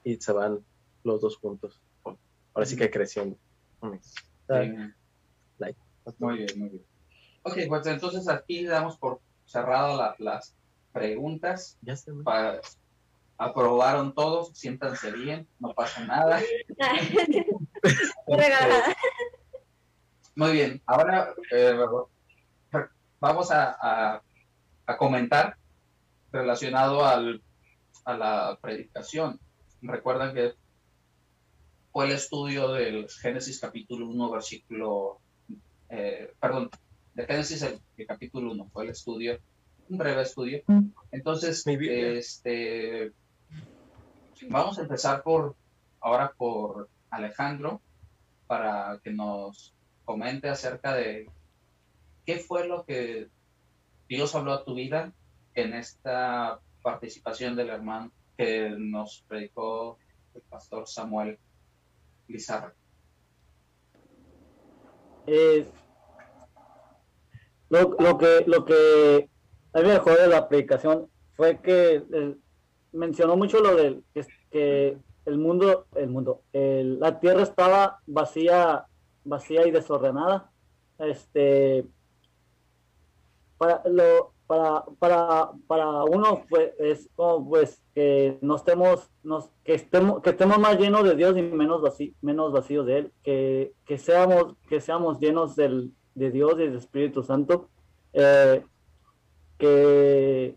[0.04, 0.66] y se van
[1.04, 1.80] los dos juntos.
[2.04, 3.38] Ahora sí que creciendo.
[5.58, 5.85] Like.
[6.18, 6.84] Muy bien, muy bien.
[7.42, 10.54] Ok, pues entonces aquí damos por cerrado la- las
[10.92, 11.78] preguntas.
[11.82, 12.22] Ya está, ¿no?
[12.24, 12.60] Pa-
[13.38, 16.40] aprobaron todos, siéntanse bien, no pasa nada.
[20.34, 21.74] Muy bien, ahora eh,
[23.20, 24.22] vamos a, a-
[24.86, 25.56] a comentar
[26.32, 27.42] relacionado al,
[28.04, 29.40] a la predicación.
[29.82, 30.54] Recuerdan que
[31.92, 35.20] fue el estudio del Génesis capítulo 1, versículo,
[35.88, 36.70] eh, perdón,
[37.14, 39.38] de Génesis el, el capítulo 1, fue el estudio,
[39.88, 40.62] un breve estudio.
[41.10, 42.08] Entonces, Mi Biblia.
[42.18, 43.12] este,
[44.48, 45.56] vamos a empezar por
[46.00, 47.80] ahora por Alejandro
[48.46, 51.28] para que nos comente acerca de
[52.24, 53.28] qué fue lo que
[54.08, 55.12] Dios habló a tu vida
[55.54, 59.98] en esta participación del hermano que nos predicó
[60.34, 61.38] el pastor Samuel
[62.28, 62.74] Lizarra.
[65.26, 65.66] Es
[67.68, 69.28] lo, lo, que lo que
[69.72, 72.36] a mí me dejó de la predicación fue que eh,
[72.92, 74.04] mencionó mucho lo del
[74.50, 78.86] que, el mundo el mundo la tierra estaba vacía
[79.24, 80.50] vacía y desordenada.
[80.98, 81.84] Este
[83.58, 89.74] para lo para, para, para uno pues, es como pues que nos estemos, nos, que
[89.74, 93.72] estemos, que estemos más llenos de Dios y menos vacíos, menos vacíos de Él, que,
[93.84, 97.68] que seamos, que seamos llenos del, de Dios y del Espíritu Santo,
[98.12, 98.64] eh,
[99.58, 100.56] que,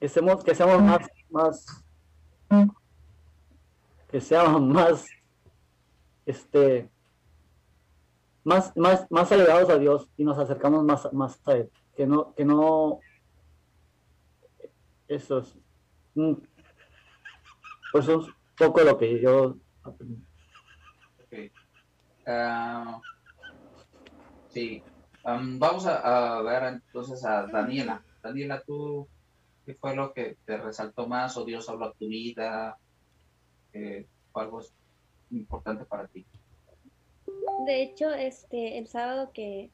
[0.00, 1.84] que seamos, que seamos más, más,
[4.08, 5.06] que seamos más,
[6.24, 6.88] este,
[8.44, 12.34] más, más, más alegados a Dios y nos acercamos más, más a Él que no,
[12.34, 13.00] que no,
[15.08, 15.56] eso es,
[17.92, 20.22] pues es un poco lo que yo aprendí.
[22.26, 23.00] Ah,
[24.48, 24.82] sí,
[25.22, 28.02] vamos a, ver entonces a Daniela.
[28.22, 29.08] Daniela, ¿tú
[29.66, 32.78] qué fue lo que te resaltó más o Dios habló a tu vida?
[33.72, 34.60] Eh, algo
[35.30, 36.26] importante para ti?
[37.66, 39.70] De hecho, este, el sábado que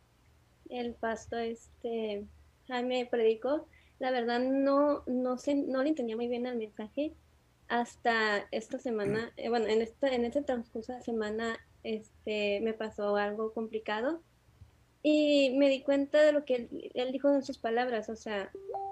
[0.70, 2.24] el pastor este
[2.68, 3.66] Jaime predicó,
[3.98, 7.12] la verdad no, no sé, no le entendía muy bien el mensaje
[7.68, 13.16] hasta esta semana, eh, bueno, en esta, en este transcurso de semana, este, me pasó
[13.16, 14.20] algo complicado
[15.02, 18.50] y me di cuenta de lo que él, él, dijo en sus palabras, o sea,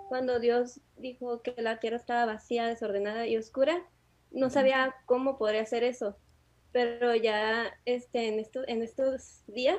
[0.09, 3.83] cuando Dios dijo que la tierra estaba vacía, desordenada y oscura,
[4.31, 6.17] no sabía cómo podría hacer eso,
[6.71, 9.79] pero ya, este, en estos, en estos días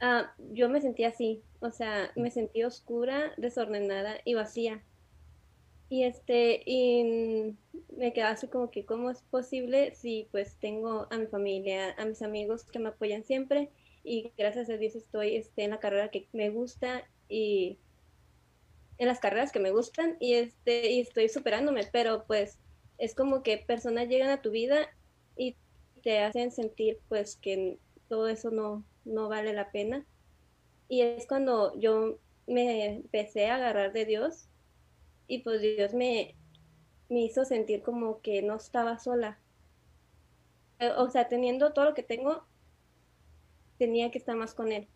[0.00, 4.82] Ah, yo me sentí así, o sea, me sentí oscura, desordenada y vacía.
[5.88, 7.54] Y este, y
[7.96, 12.04] me quedaba así como que, ¿cómo es posible si pues tengo a mi familia, a
[12.04, 13.70] mis amigos que me apoyan siempre?
[14.02, 17.78] Y gracias a Dios estoy este, en la carrera que me gusta y
[18.98, 22.58] en las carreras que me gustan y, este, y estoy superándome, pero pues
[22.98, 24.88] es como que personas llegan a tu vida
[25.36, 25.56] y
[26.02, 27.78] te hacen sentir pues que
[28.08, 30.06] todo eso no, no vale la pena.
[30.88, 34.48] Y es cuando yo me empecé a agarrar de Dios
[35.26, 36.34] y pues Dios me,
[37.08, 39.38] me hizo sentir como que no estaba sola.
[40.78, 42.44] Eh, o sea, teniendo todo lo que tengo,
[43.78, 44.88] tenía que estar más con Él.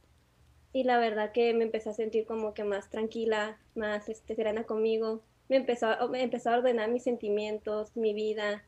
[0.72, 4.64] Y la verdad que me empecé a sentir como que más tranquila, más este, serena
[4.64, 5.22] conmigo.
[5.48, 8.64] Me empezó, me empezó a ordenar mis sentimientos, mi vida.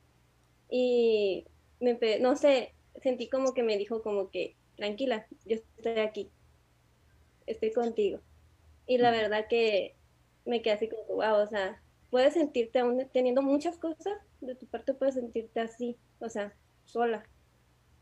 [0.70, 1.44] Y
[1.79, 6.31] me no sé, sentí como que me dijo como que tranquila, yo estoy aquí,
[7.47, 8.21] estoy contigo.
[8.87, 9.95] Y la verdad que
[10.47, 14.64] me quedé así como, wow, o sea, puedes sentirte aún teniendo muchas cosas, de tu
[14.66, 16.55] parte puedes sentirte así, o sea,
[16.87, 17.27] sola.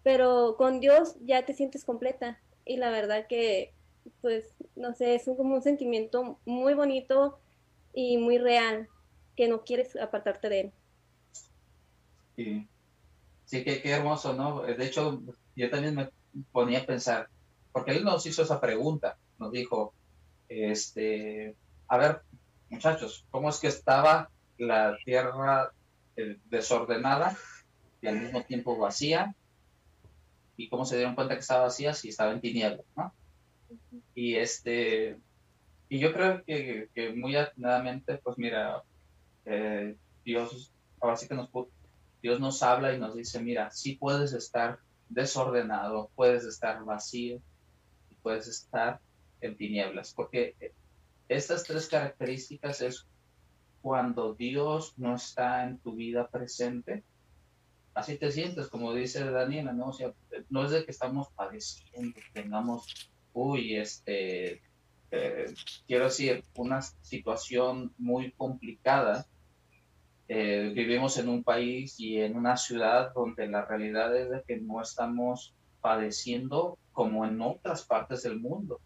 [0.05, 2.41] Pero con Dios ya te sientes completa.
[2.65, 3.75] Y la verdad que,
[4.21, 7.41] pues, no sé, es como un sentimiento muy bonito
[7.93, 8.89] y muy real,
[9.35, 10.73] que no quieres apartarte de él.
[12.37, 12.69] Sí,
[13.47, 14.63] sí que qué hermoso, ¿no?
[14.63, 15.21] De hecho,
[15.57, 16.09] yo también me
[16.53, 17.29] ponía a pensar,
[17.73, 19.95] porque él nos hizo esa pregunta, nos dijo,
[20.49, 21.55] este,
[21.89, 22.23] a ver,
[22.71, 25.73] muchachos, ¿cómo es que estaba la tierra
[26.17, 27.37] eh, desordenada
[28.01, 29.35] y al mismo tiempo vacía?
[30.57, 33.13] ¿Y cómo se dieron cuenta que estaba vacía si estaba en tinieblas, no?
[34.15, 35.19] Y este,
[35.89, 38.83] y yo creo que, que muy atinadamente, pues mira,
[39.45, 41.49] eh, Dios, ahora sí que nos,
[42.21, 47.41] Dios nos habla y nos dice, mira, sí puedes estar desordenado, puedes estar vacío
[48.11, 49.01] y puedes estar
[49.41, 50.55] en tinieblas, porque
[51.29, 53.07] estas tres características es
[53.83, 57.05] cuando Dios no está en tu vida presente,
[57.95, 59.93] así te sientes, como dice Daniela, ¿no?
[59.93, 60.13] Sea,
[60.51, 64.63] no es de que estamos padeciendo, tengamos, uy, este,
[65.11, 65.55] eh,
[65.87, 69.27] quiero decir, una situación muy complicada,
[70.31, 74.59] eh, vivimos en un país y en una ciudad donde la realidad es de que
[74.59, 78.79] no estamos padeciendo como en otras partes del mundo.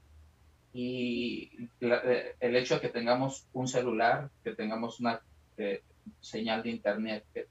[0.73, 5.21] Y eh, el hecho de que tengamos un celular, que tengamos una
[5.57, 5.83] eh,
[6.21, 7.49] señal de internet, que,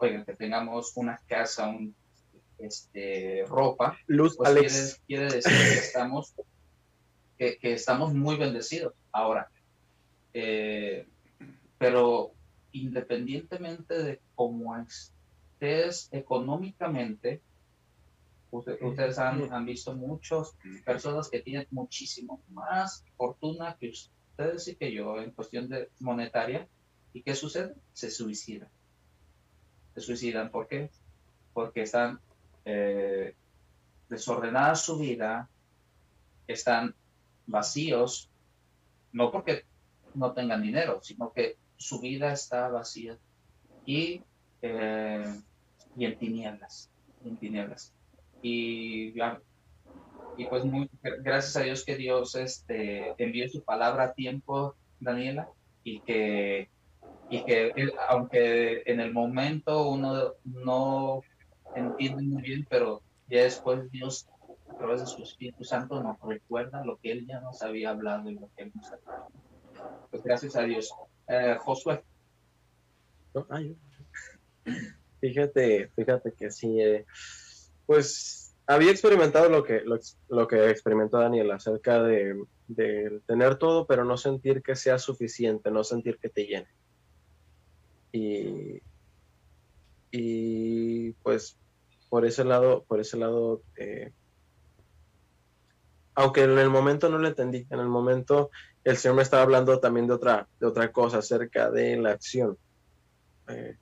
[0.00, 1.94] que tengamos una casa, un,
[2.58, 6.34] este, ropa, Luz, pues quiere, decir que estamos,
[7.38, 9.48] que, estamos muy bendecidos ahora.
[11.78, 12.32] pero
[12.72, 17.42] independientemente de cómo estés económicamente,
[18.50, 20.54] ustedes han, han visto muchas
[20.84, 26.68] personas que tienen muchísimo más fortuna que ustedes y que yo en cuestión de monetaria.
[27.14, 27.74] ¿Y qué sucede?
[27.92, 28.68] Se suicidan.
[29.94, 30.50] Se suicidan.
[30.50, 30.90] ¿Por qué?
[31.52, 32.20] Porque están
[32.64, 33.34] eh,
[34.08, 35.48] desordenada su vida,
[36.46, 36.94] están
[37.46, 38.30] vacíos,
[39.12, 39.64] no porque
[40.14, 43.18] no tengan dinero, sino que su vida está vacía
[43.84, 44.22] y,
[44.62, 45.24] eh,
[45.96, 46.90] y en tinieblas,
[47.24, 47.92] en tinieblas.
[48.40, 49.14] Y,
[50.36, 50.88] y pues muy,
[51.20, 55.48] gracias a Dios que Dios este, envió su palabra a tiempo, Daniela,
[55.84, 56.70] y que,
[57.30, 57.72] y que
[58.08, 61.22] aunque en el momento uno no
[61.74, 64.28] entiende muy bien, pero ya después Dios
[64.68, 68.30] a través de su Espíritu Santo nos recuerda lo que Él ya nos había hablado
[68.30, 69.28] y lo que Él nos ha hablado.
[70.10, 70.92] Pues gracias a Dios.
[71.32, 72.02] Eh, Josué.
[75.18, 77.06] Fíjate, fíjate que sí, eh,
[77.86, 79.82] pues había experimentado lo que,
[80.28, 85.70] lo, que experimentó Daniel acerca de, de, tener todo, pero no sentir que sea suficiente,
[85.70, 86.68] no sentir que te llene.
[88.12, 88.82] Y,
[90.10, 91.56] y pues
[92.10, 94.12] por ese lado, por ese lado, eh,
[96.14, 98.50] aunque en el momento no lo entendí, en el momento
[98.84, 102.58] el Señor me estaba hablando también de otra, de otra cosa acerca de la acción.
[103.48, 103.76] Eh,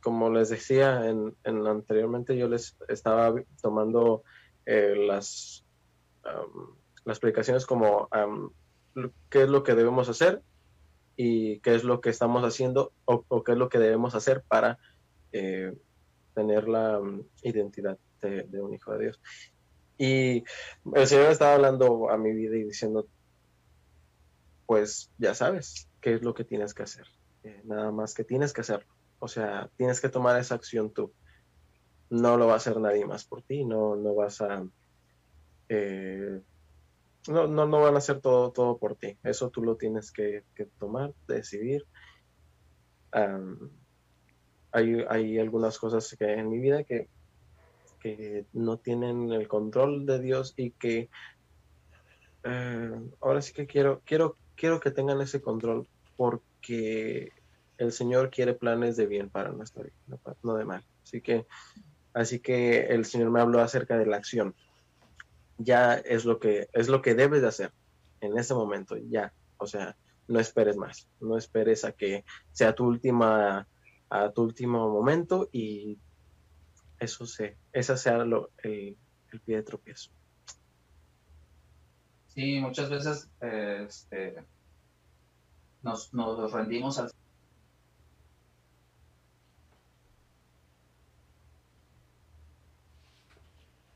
[0.00, 4.22] como les decía en, anteriormente, yo les estaba tomando
[4.66, 5.64] eh, las,
[7.04, 8.08] las explicaciones como
[9.28, 10.42] qué es lo que debemos hacer
[11.16, 14.78] y qué es lo que estamos haciendo o, qué es lo que debemos hacer para
[16.36, 17.00] tener la
[17.42, 19.20] identidad de, un hijo de Dios.
[19.98, 20.44] Y
[20.94, 23.06] el Señor estaba hablando a mi vida y diciendo,
[24.66, 27.06] pues ya sabes qué es lo que tienes que hacer.
[27.44, 28.92] Eh, nada más que tienes que hacerlo.
[29.18, 31.12] O sea, tienes que tomar esa acción tú.
[32.10, 34.64] No lo va a hacer nadie más por ti, no, no vas a...
[35.68, 36.40] Eh,
[37.28, 39.18] no, no, van a hacer todo, todo por ti.
[39.24, 40.44] Eso tú lo tienes que,
[40.78, 41.84] tomar, decidir
[45.08, 47.08] hay, algunas cosas que en mi vida que,
[48.52, 51.08] no tienen el control de Dios y que
[52.44, 52.90] eh,
[53.20, 57.32] ahora sí que quiero, quiero, quiero que tengan ese control porque
[57.78, 59.94] el Señor quiere planes de bien para nuestra vida,
[60.42, 60.84] no, de mal.
[61.02, 61.46] Así que,
[62.14, 64.54] así que el Señor me habló acerca de la acción.
[65.58, 67.72] Ya es lo que, es lo que debes de hacer
[68.20, 69.32] en ese momento, ya.
[69.58, 69.96] O sea,
[70.28, 73.66] no esperes más, no esperes a que sea tu última
[74.08, 75.98] a tu último momento y
[76.98, 78.96] eso se, esa sea lo, el,
[79.44, 80.10] pie de tropiezo.
[82.28, 84.36] Sí, muchas veces este,
[85.82, 87.10] nos, nos rendimos al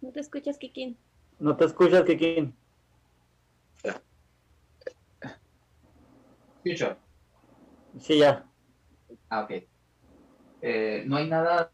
[0.00, 0.98] No te escuchas, Kikín.
[1.38, 2.56] No te escuchas, Kikín.
[6.64, 6.96] ¿Escucho?
[7.98, 8.46] Sí, ya.
[9.28, 9.50] Ah, ok.
[10.62, 11.72] Eh, no hay nada,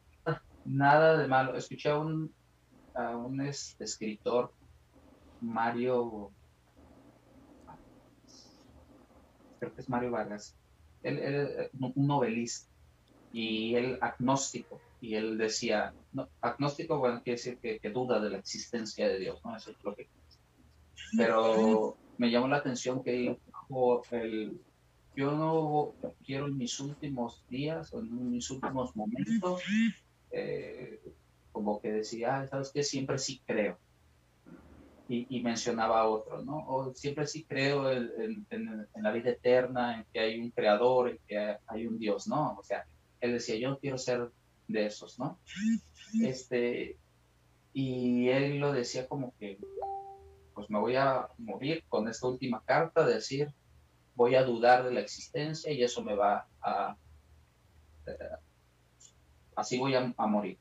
[0.66, 1.56] nada de malo.
[1.56, 2.32] Escuché a un,
[2.94, 4.52] a un escritor,
[5.40, 6.30] Mario,
[9.58, 10.56] creo que es Mario Vargas,
[11.02, 12.70] él, él, un novelista
[13.32, 18.38] y él agnóstico, y él decía, no, agnóstico, bueno, quiere decir que, duda de la
[18.38, 19.56] existencia de Dios, ¿no?
[19.56, 20.08] Eso es lo que...
[21.16, 24.58] Pero me llamó la atención que dijo el,
[25.14, 25.94] yo no
[26.24, 29.62] quiero en mis últimos días en mis últimos momentos,
[30.36, 31.00] eh,
[31.52, 32.82] como que decía, ¿sabes qué?
[32.82, 33.78] Siempre sí creo.
[35.08, 36.66] Y, mencionaba a otro, ¿no?
[36.66, 38.44] O siempre sí creo en,
[38.96, 42.56] la vida eterna, en que hay un creador, en que hay un Dios, ¿no?
[42.58, 42.84] O sea,
[43.20, 44.32] él decía, yo quiero ser
[44.66, 45.38] de esos, ¿no?
[46.20, 46.98] Este,
[47.72, 49.58] y él lo decía como que,
[50.54, 53.54] pues me voy a morir con esta última carta, decir,
[54.16, 56.96] voy a dudar de la existencia y eso me va a...
[59.56, 60.58] Así voy a, morir.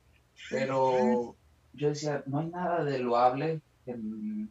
[0.50, 1.36] Pero
[1.74, 4.50] yo decía, no hay nada de loable en,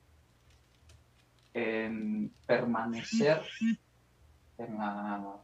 [1.55, 3.42] en permanecer
[4.59, 5.36] en la,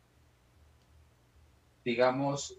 [1.84, 2.56] digamos,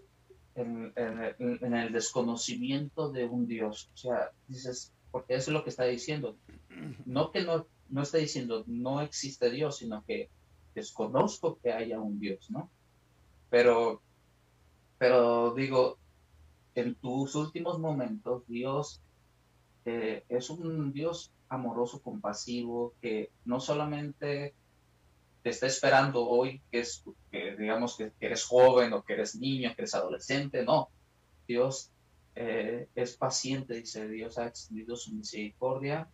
[0.54, 3.88] en, en, el desconocimiento de un Dios.
[3.94, 6.36] O sea, dices, porque eso es lo que está diciendo.
[7.06, 10.28] No que no, no está diciendo no existe Dios, sino que
[10.74, 12.70] desconozco que haya un Dios, ¿no?
[13.50, 14.00] Pero,
[14.98, 15.98] pero digo,
[16.74, 19.00] en tus últimos momentos, Dios
[19.84, 24.54] eh, es un Dios amoroso, compasivo, que no solamente
[25.42, 29.70] te está esperando hoy, que es, que digamos que eres joven o que eres niño,
[29.74, 30.88] que eres adolescente, no.
[31.46, 31.90] Dios
[32.34, 36.08] eh, es paciente, dice Dios ha extendido su misericordia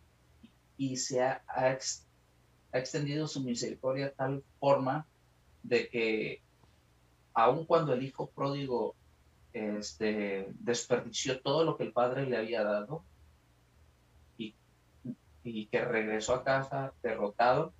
[0.77, 1.77] y se ha, ha,
[2.73, 5.07] extendido su misericordia tal forma
[5.63, 6.41] de que
[7.33, 8.95] aun cuando el hijo pródigo
[9.53, 13.03] este, desperdició todo lo que el padre le había dado
[14.37, 17.73] y, que regresó a casa derrotado,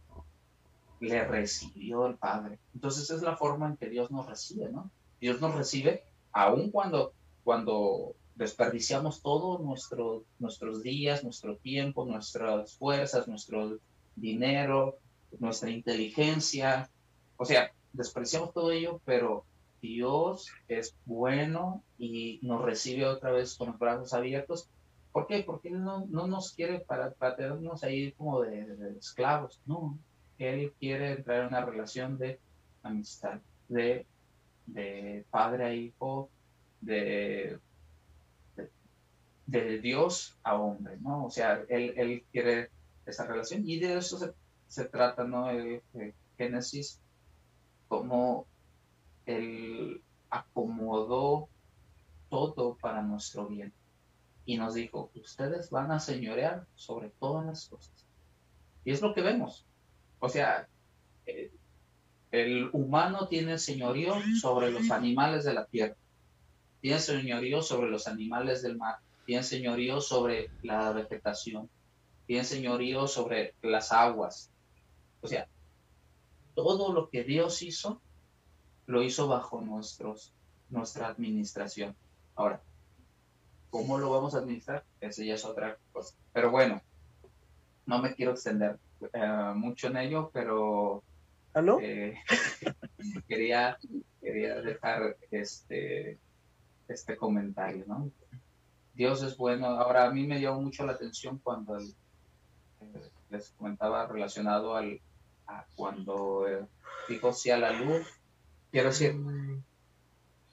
[0.99, 2.57] le recibió el Padre.
[2.73, 4.89] Entonces es la forma en que Dios nos recibe, ¿no?
[5.21, 7.13] Dios nos recibe aun cuando,
[7.43, 13.77] cuando desperdiciamos todos nuestro, nuestros días, nuestro tiempo, nuestras fuerzas, nuestro
[14.15, 14.97] dinero,
[15.37, 16.89] nuestra inteligencia.
[17.37, 19.45] O sea, desperdiciamos todo ello, pero
[19.81, 24.69] Dios es bueno y nos recibe otra vez con los brazos abiertos.
[25.11, 25.43] ¿Por qué?
[25.43, 29.59] Porque no, no nos quiere para, para tenernos ahí como de, de esclavos.
[29.65, 29.97] No,
[30.37, 32.39] él quiere entrar en una relación de
[32.83, 34.05] amistad, de,
[34.67, 36.29] de padre a hijo,
[36.81, 37.59] de,
[39.45, 41.25] de, Dios a hombre, ¿no?
[41.25, 42.69] O sea, él, él quiere
[43.05, 44.31] esa relación y de eso se,
[44.67, 45.49] se trata, ¿no?
[45.49, 47.01] El, el Génesis,
[47.87, 48.45] como
[49.29, 51.49] él acomodó
[52.29, 53.71] todo para nuestro bien.
[54.45, 57.93] Y nos dijo, ustedes van a señorear sobre todas las cosas.
[58.83, 59.67] Y es lo que vemos.
[60.19, 60.67] O sea,
[61.27, 61.51] eh,
[62.31, 65.95] el humano tiene señorío sobre los animales de la tierra,
[66.81, 71.69] tiene señorío sobre los animales del mar, tiene señorío sobre la vegetación,
[72.25, 74.51] tiene señorío sobre las aguas.
[75.21, 75.47] O sea,
[76.55, 78.01] todo lo que Dios hizo,
[78.89, 80.33] lo hizo bajo nuestros,
[80.69, 81.95] nuestra administración.
[82.35, 82.59] Ahora,
[83.69, 84.83] ¿cómo lo vamos a administrar?
[84.99, 86.15] Esa ya es otra cosa.
[86.33, 86.81] Pero bueno,
[87.85, 91.03] no me quiero extender uh, mucho en ello, pero
[91.53, 91.79] ¿Ah, no?
[91.79, 92.17] eh,
[93.27, 93.77] quería,
[94.21, 96.17] quería dejar este,
[96.87, 98.09] este comentario, ¿no?
[98.95, 99.67] Dios es bueno.
[99.67, 101.93] Ahora, a mí me llamó mucho la atención cuando el,
[102.81, 104.99] eh, les comentaba relacionado al,
[105.45, 106.65] a cuando eh,
[107.07, 108.18] dijo sí a la luz.
[108.71, 109.15] Quiero decir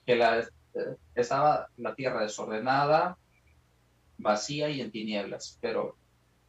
[0.05, 0.47] que la, eh,
[1.15, 3.17] estaba la tierra desordenada,
[4.17, 5.95] vacía y en tinieblas, pero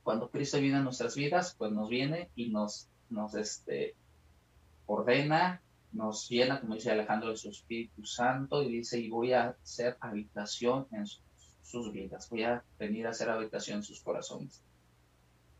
[0.03, 3.95] cuando Cristo viene a nuestras vidas, pues nos viene y nos, nos este,
[4.87, 5.61] ordena,
[5.93, 9.97] nos llena, como dice Alejandro, de su Espíritu Santo y dice, y voy a hacer
[10.01, 14.63] habitación en sus, vidas, voy a venir a hacer habitación en sus corazones.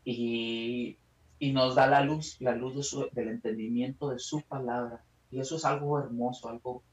[0.03, 0.97] Y,
[1.37, 5.03] y nos da la luz, la luz de su, del entendimiento de su palabra.
[5.31, 6.83] Y eso es algo hermoso, algo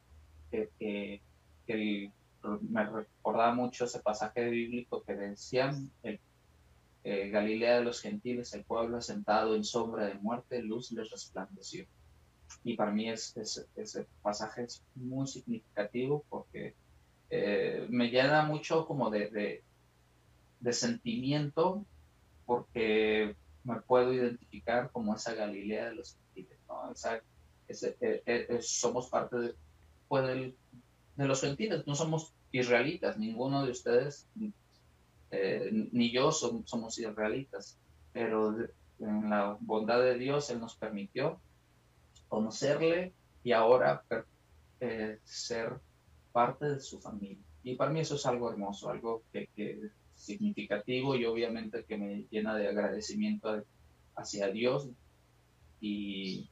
[0.51, 2.13] que, que,
[2.61, 6.21] me recordaba mucho ese pasaje bíblico que decían, el
[7.03, 11.87] eh, Galilea de los gentiles, el pueblo asentado en sombra de muerte, luz les resplandeció.
[12.63, 16.75] Y para mí es, es, ese pasaje es muy significativo porque
[17.31, 19.65] eh, me llena mucho como de, de,
[20.61, 21.85] de, sentimiento
[22.45, 23.35] porque
[23.65, 26.93] me puedo identificar como esa Galilea de los gentiles, ¿no?
[26.93, 27.21] Esa,
[27.69, 29.55] ese, eh, somos parte de,
[30.09, 30.57] pues, del,
[31.17, 34.27] de los gentiles, no somos israelitas, ninguno de ustedes
[35.31, 37.79] eh, ni yo somos israelitas,
[38.13, 38.57] pero
[38.99, 41.41] en la bondad de Dios Él nos permitió
[42.29, 43.13] conocerle
[43.43, 44.03] y ahora
[44.81, 45.81] eh, ser
[46.33, 47.45] parte de su familia.
[47.63, 52.25] Y para mí eso es algo hermoso, algo que, que significativo y obviamente que me
[52.31, 53.65] llena de agradecimiento
[54.15, 54.89] hacia Dios.
[55.81, 56.49] Y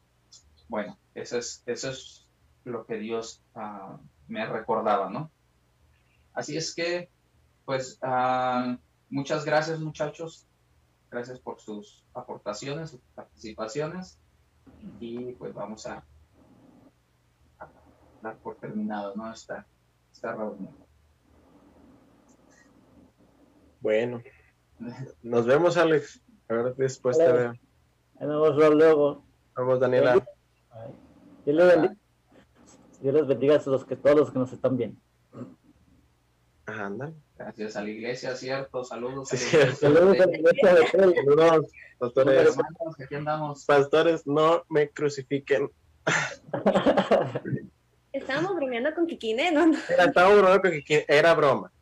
[0.68, 2.26] bueno, eso es, eso es
[2.64, 3.98] lo que Dios uh,
[4.28, 5.30] me recordaba, ¿no?
[6.32, 7.08] Así es que
[7.64, 8.76] pues uh,
[9.08, 10.46] muchas gracias muchachos,
[11.10, 14.18] gracias por sus aportaciones, sus participaciones
[15.00, 16.04] y pues vamos a,
[17.58, 17.68] a
[18.22, 19.32] dar por terminado ¿no?
[19.32, 19.66] esta,
[20.12, 20.74] esta reunión.
[23.80, 24.22] Bueno,
[25.22, 27.54] nos vemos Alex, a ver después te veo.
[28.20, 29.24] Nos vemos luego.
[29.56, 30.24] Nos vemos Daniela.
[31.44, 31.94] Dios les bendiga,
[33.00, 35.00] Dios les bendiga a los que, todos los que nos están viendo.
[36.66, 37.12] Anda.
[37.36, 38.84] Gracias a la iglesia, cierto.
[38.84, 39.28] Saludos.
[39.28, 39.88] Sí, a la iglesia.
[39.88, 41.14] Saludos a la iglesia de Tel.
[41.24, 41.66] Saludos,
[41.98, 42.48] pastores.
[42.48, 43.64] Hermanos, aquí andamos.
[43.66, 45.70] Pastores, no me crucifiquen.
[48.12, 49.66] Estábamos bromeando con Kikine, ¿no?
[49.66, 51.72] no, Era, estaba broma porque era broma.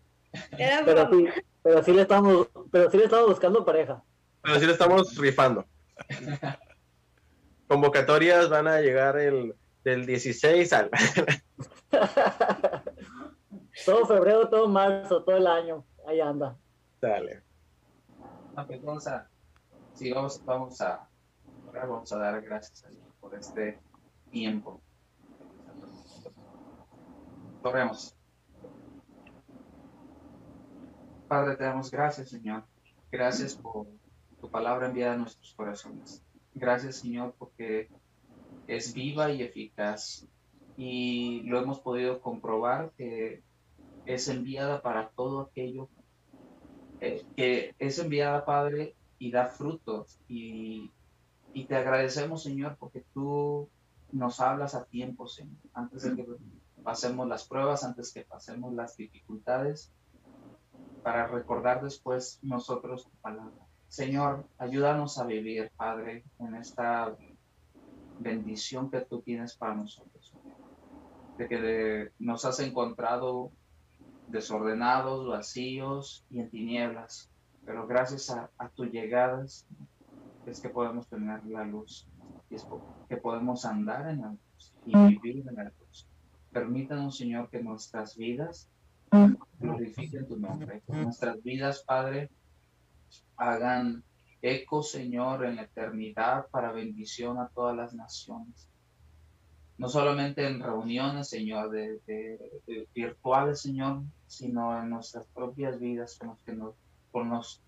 [0.56, 1.34] Era Pero broma.
[1.34, 4.02] sí, pero sí le estamos, pero sí le estamos buscando pareja.
[4.42, 5.66] Pero sí le estamos rifando.
[7.72, 10.90] Convocatorias van a llegar el del 16 al.
[13.86, 15.82] todo febrero, todo marzo, todo el año.
[16.06, 16.54] Ahí anda.
[17.00, 17.42] Dale.
[18.54, 19.26] Ah, pues vamos a,
[19.94, 21.08] sí, vamos, vamos a,
[21.72, 23.06] vamos a dar gracias a Dios.
[23.18, 23.80] por este
[24.30, 24.82] tiempo.
[27.62, 28.14] Oremos.
[31.26, 32.64] Padre, te damos gracias, Señor.
[33.10, 33.86] Gracias por
[34.42, 36.22] tu palabra enviada a nuestros corazones.
[36.54, 37.88] Gracias, Señor, porque
[38.66, 40.26] es viva y eficaz.
[40.76, 43.42] Y lo hemos podido comprobar que
[44.06, 45.88] es enviada para todo aquello
[47.04, 50.20] eh, que es enviada, Padre, y da frutos.
[50.28, 50.92] Y,
[51.52, 53.68] y te agradecemos, Señor, porque tú
[54.12, 56.26] nos hablas a tiempo, Señor, antes de que
[56.84, 59.92] pasemos las pruebas, antes que pasemos las dificultades,
[61.02, 63.66] para recordar después nosotros tu palabra.
[63.92, 67.14] Señor, ayúdanos a vivir, Padre, en esta
[68.20, 70.32] bendición que tú tienes para nosotros.
[71.36, 73.52] De que nos has encontrado
[74.28, 77.28] desordenados, vacíos y en tinieblas.
[77.66, 82.08] Pero gracias a, tu llegada es que podemos tener la luz
[82.48, 82.66] y es
[83.10, 86.08] que podemos andar en la luz y vivir en la luz.
[86.50, 88.70] Permítanos, Señor, que nuestras vidas
[89.60, 90.82] glorifiquen tu nombre.
[90.88, 92.30] Nuestras vidas, Padre,
[93.36, 94.04] hagan
[94.42, 98.68] eco, Señor, en la eternidad para bendición a todas las naciones.
[99.78, 102.38] No solamente en reuniones, Señor, de,
[102.94, 107.62] virtuales, Señor, sino en nuestras propias vidas, con los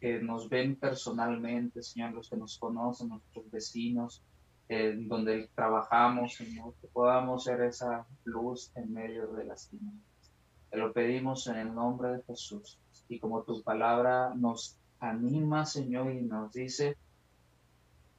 [0.00, 4.22] que nos, ven personalmente, Señor, los que nos conocen, nuestros vecinos,
[4.68, 10.32] donde trabajamos, Señor, que podamos ser esa luz en medio de las tinieblas.
[10.70, 12.78] Te lo pedimos en el nombre de Jesús.
[13.08, 16.96] Y como tu palabra nos anima, Señor, y nos dice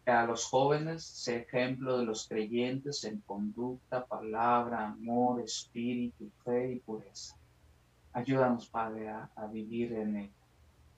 [0.06, 6.74] que a los jóvenes sé ejemplo de los creyentes en conducta, palabra, amor, espíritu, fe
[6.74, 7.36] y pureza.
[8.14, 10.32] Ayúdanos, Padre, a, vivir en él.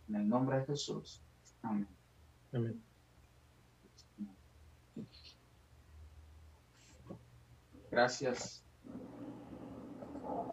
[0.07, 1.21] En el nombre de Jesús.
[1.63, 1.87] Amén.
[2.53, 2.81] Amén.
[7.91, 8.63] Gracias.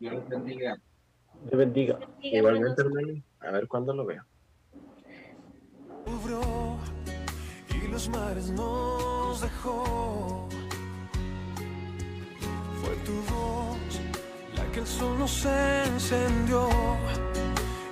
[0.01, 0.79] Dios les bendiga.
[1.45, 1.99] Dios bendiga.
[2.23, 3.23] Igualmente, hermano.
[3.41, 4.25] A ver cuándo lo veo.
[7.71, 10.49] Y los mares nos dejó.
[12.81, 14.01] Fue tu voz
[14.57, 16.69] la que el sol nos encendió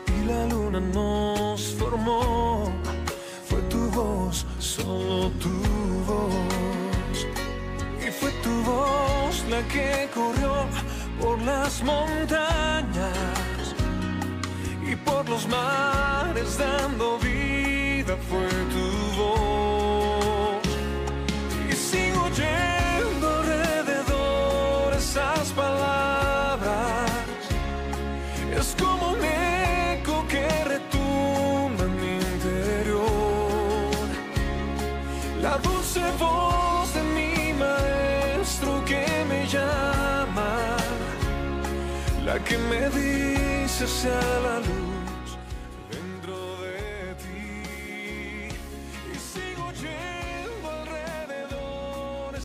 [0.07, 2.73] y la luna nos formó.
[3.47, 5.51] Fue tu voz, solo tu
[6.07, 7.27] voz.
[8.05, 10.67] Y fue tu voz la que corrió
[11.25, 13.15] por las montañas
[14.87, 19.44] y por los mares dando vida fue tu voz.
[42.69, 44.84] Me dice sea la luz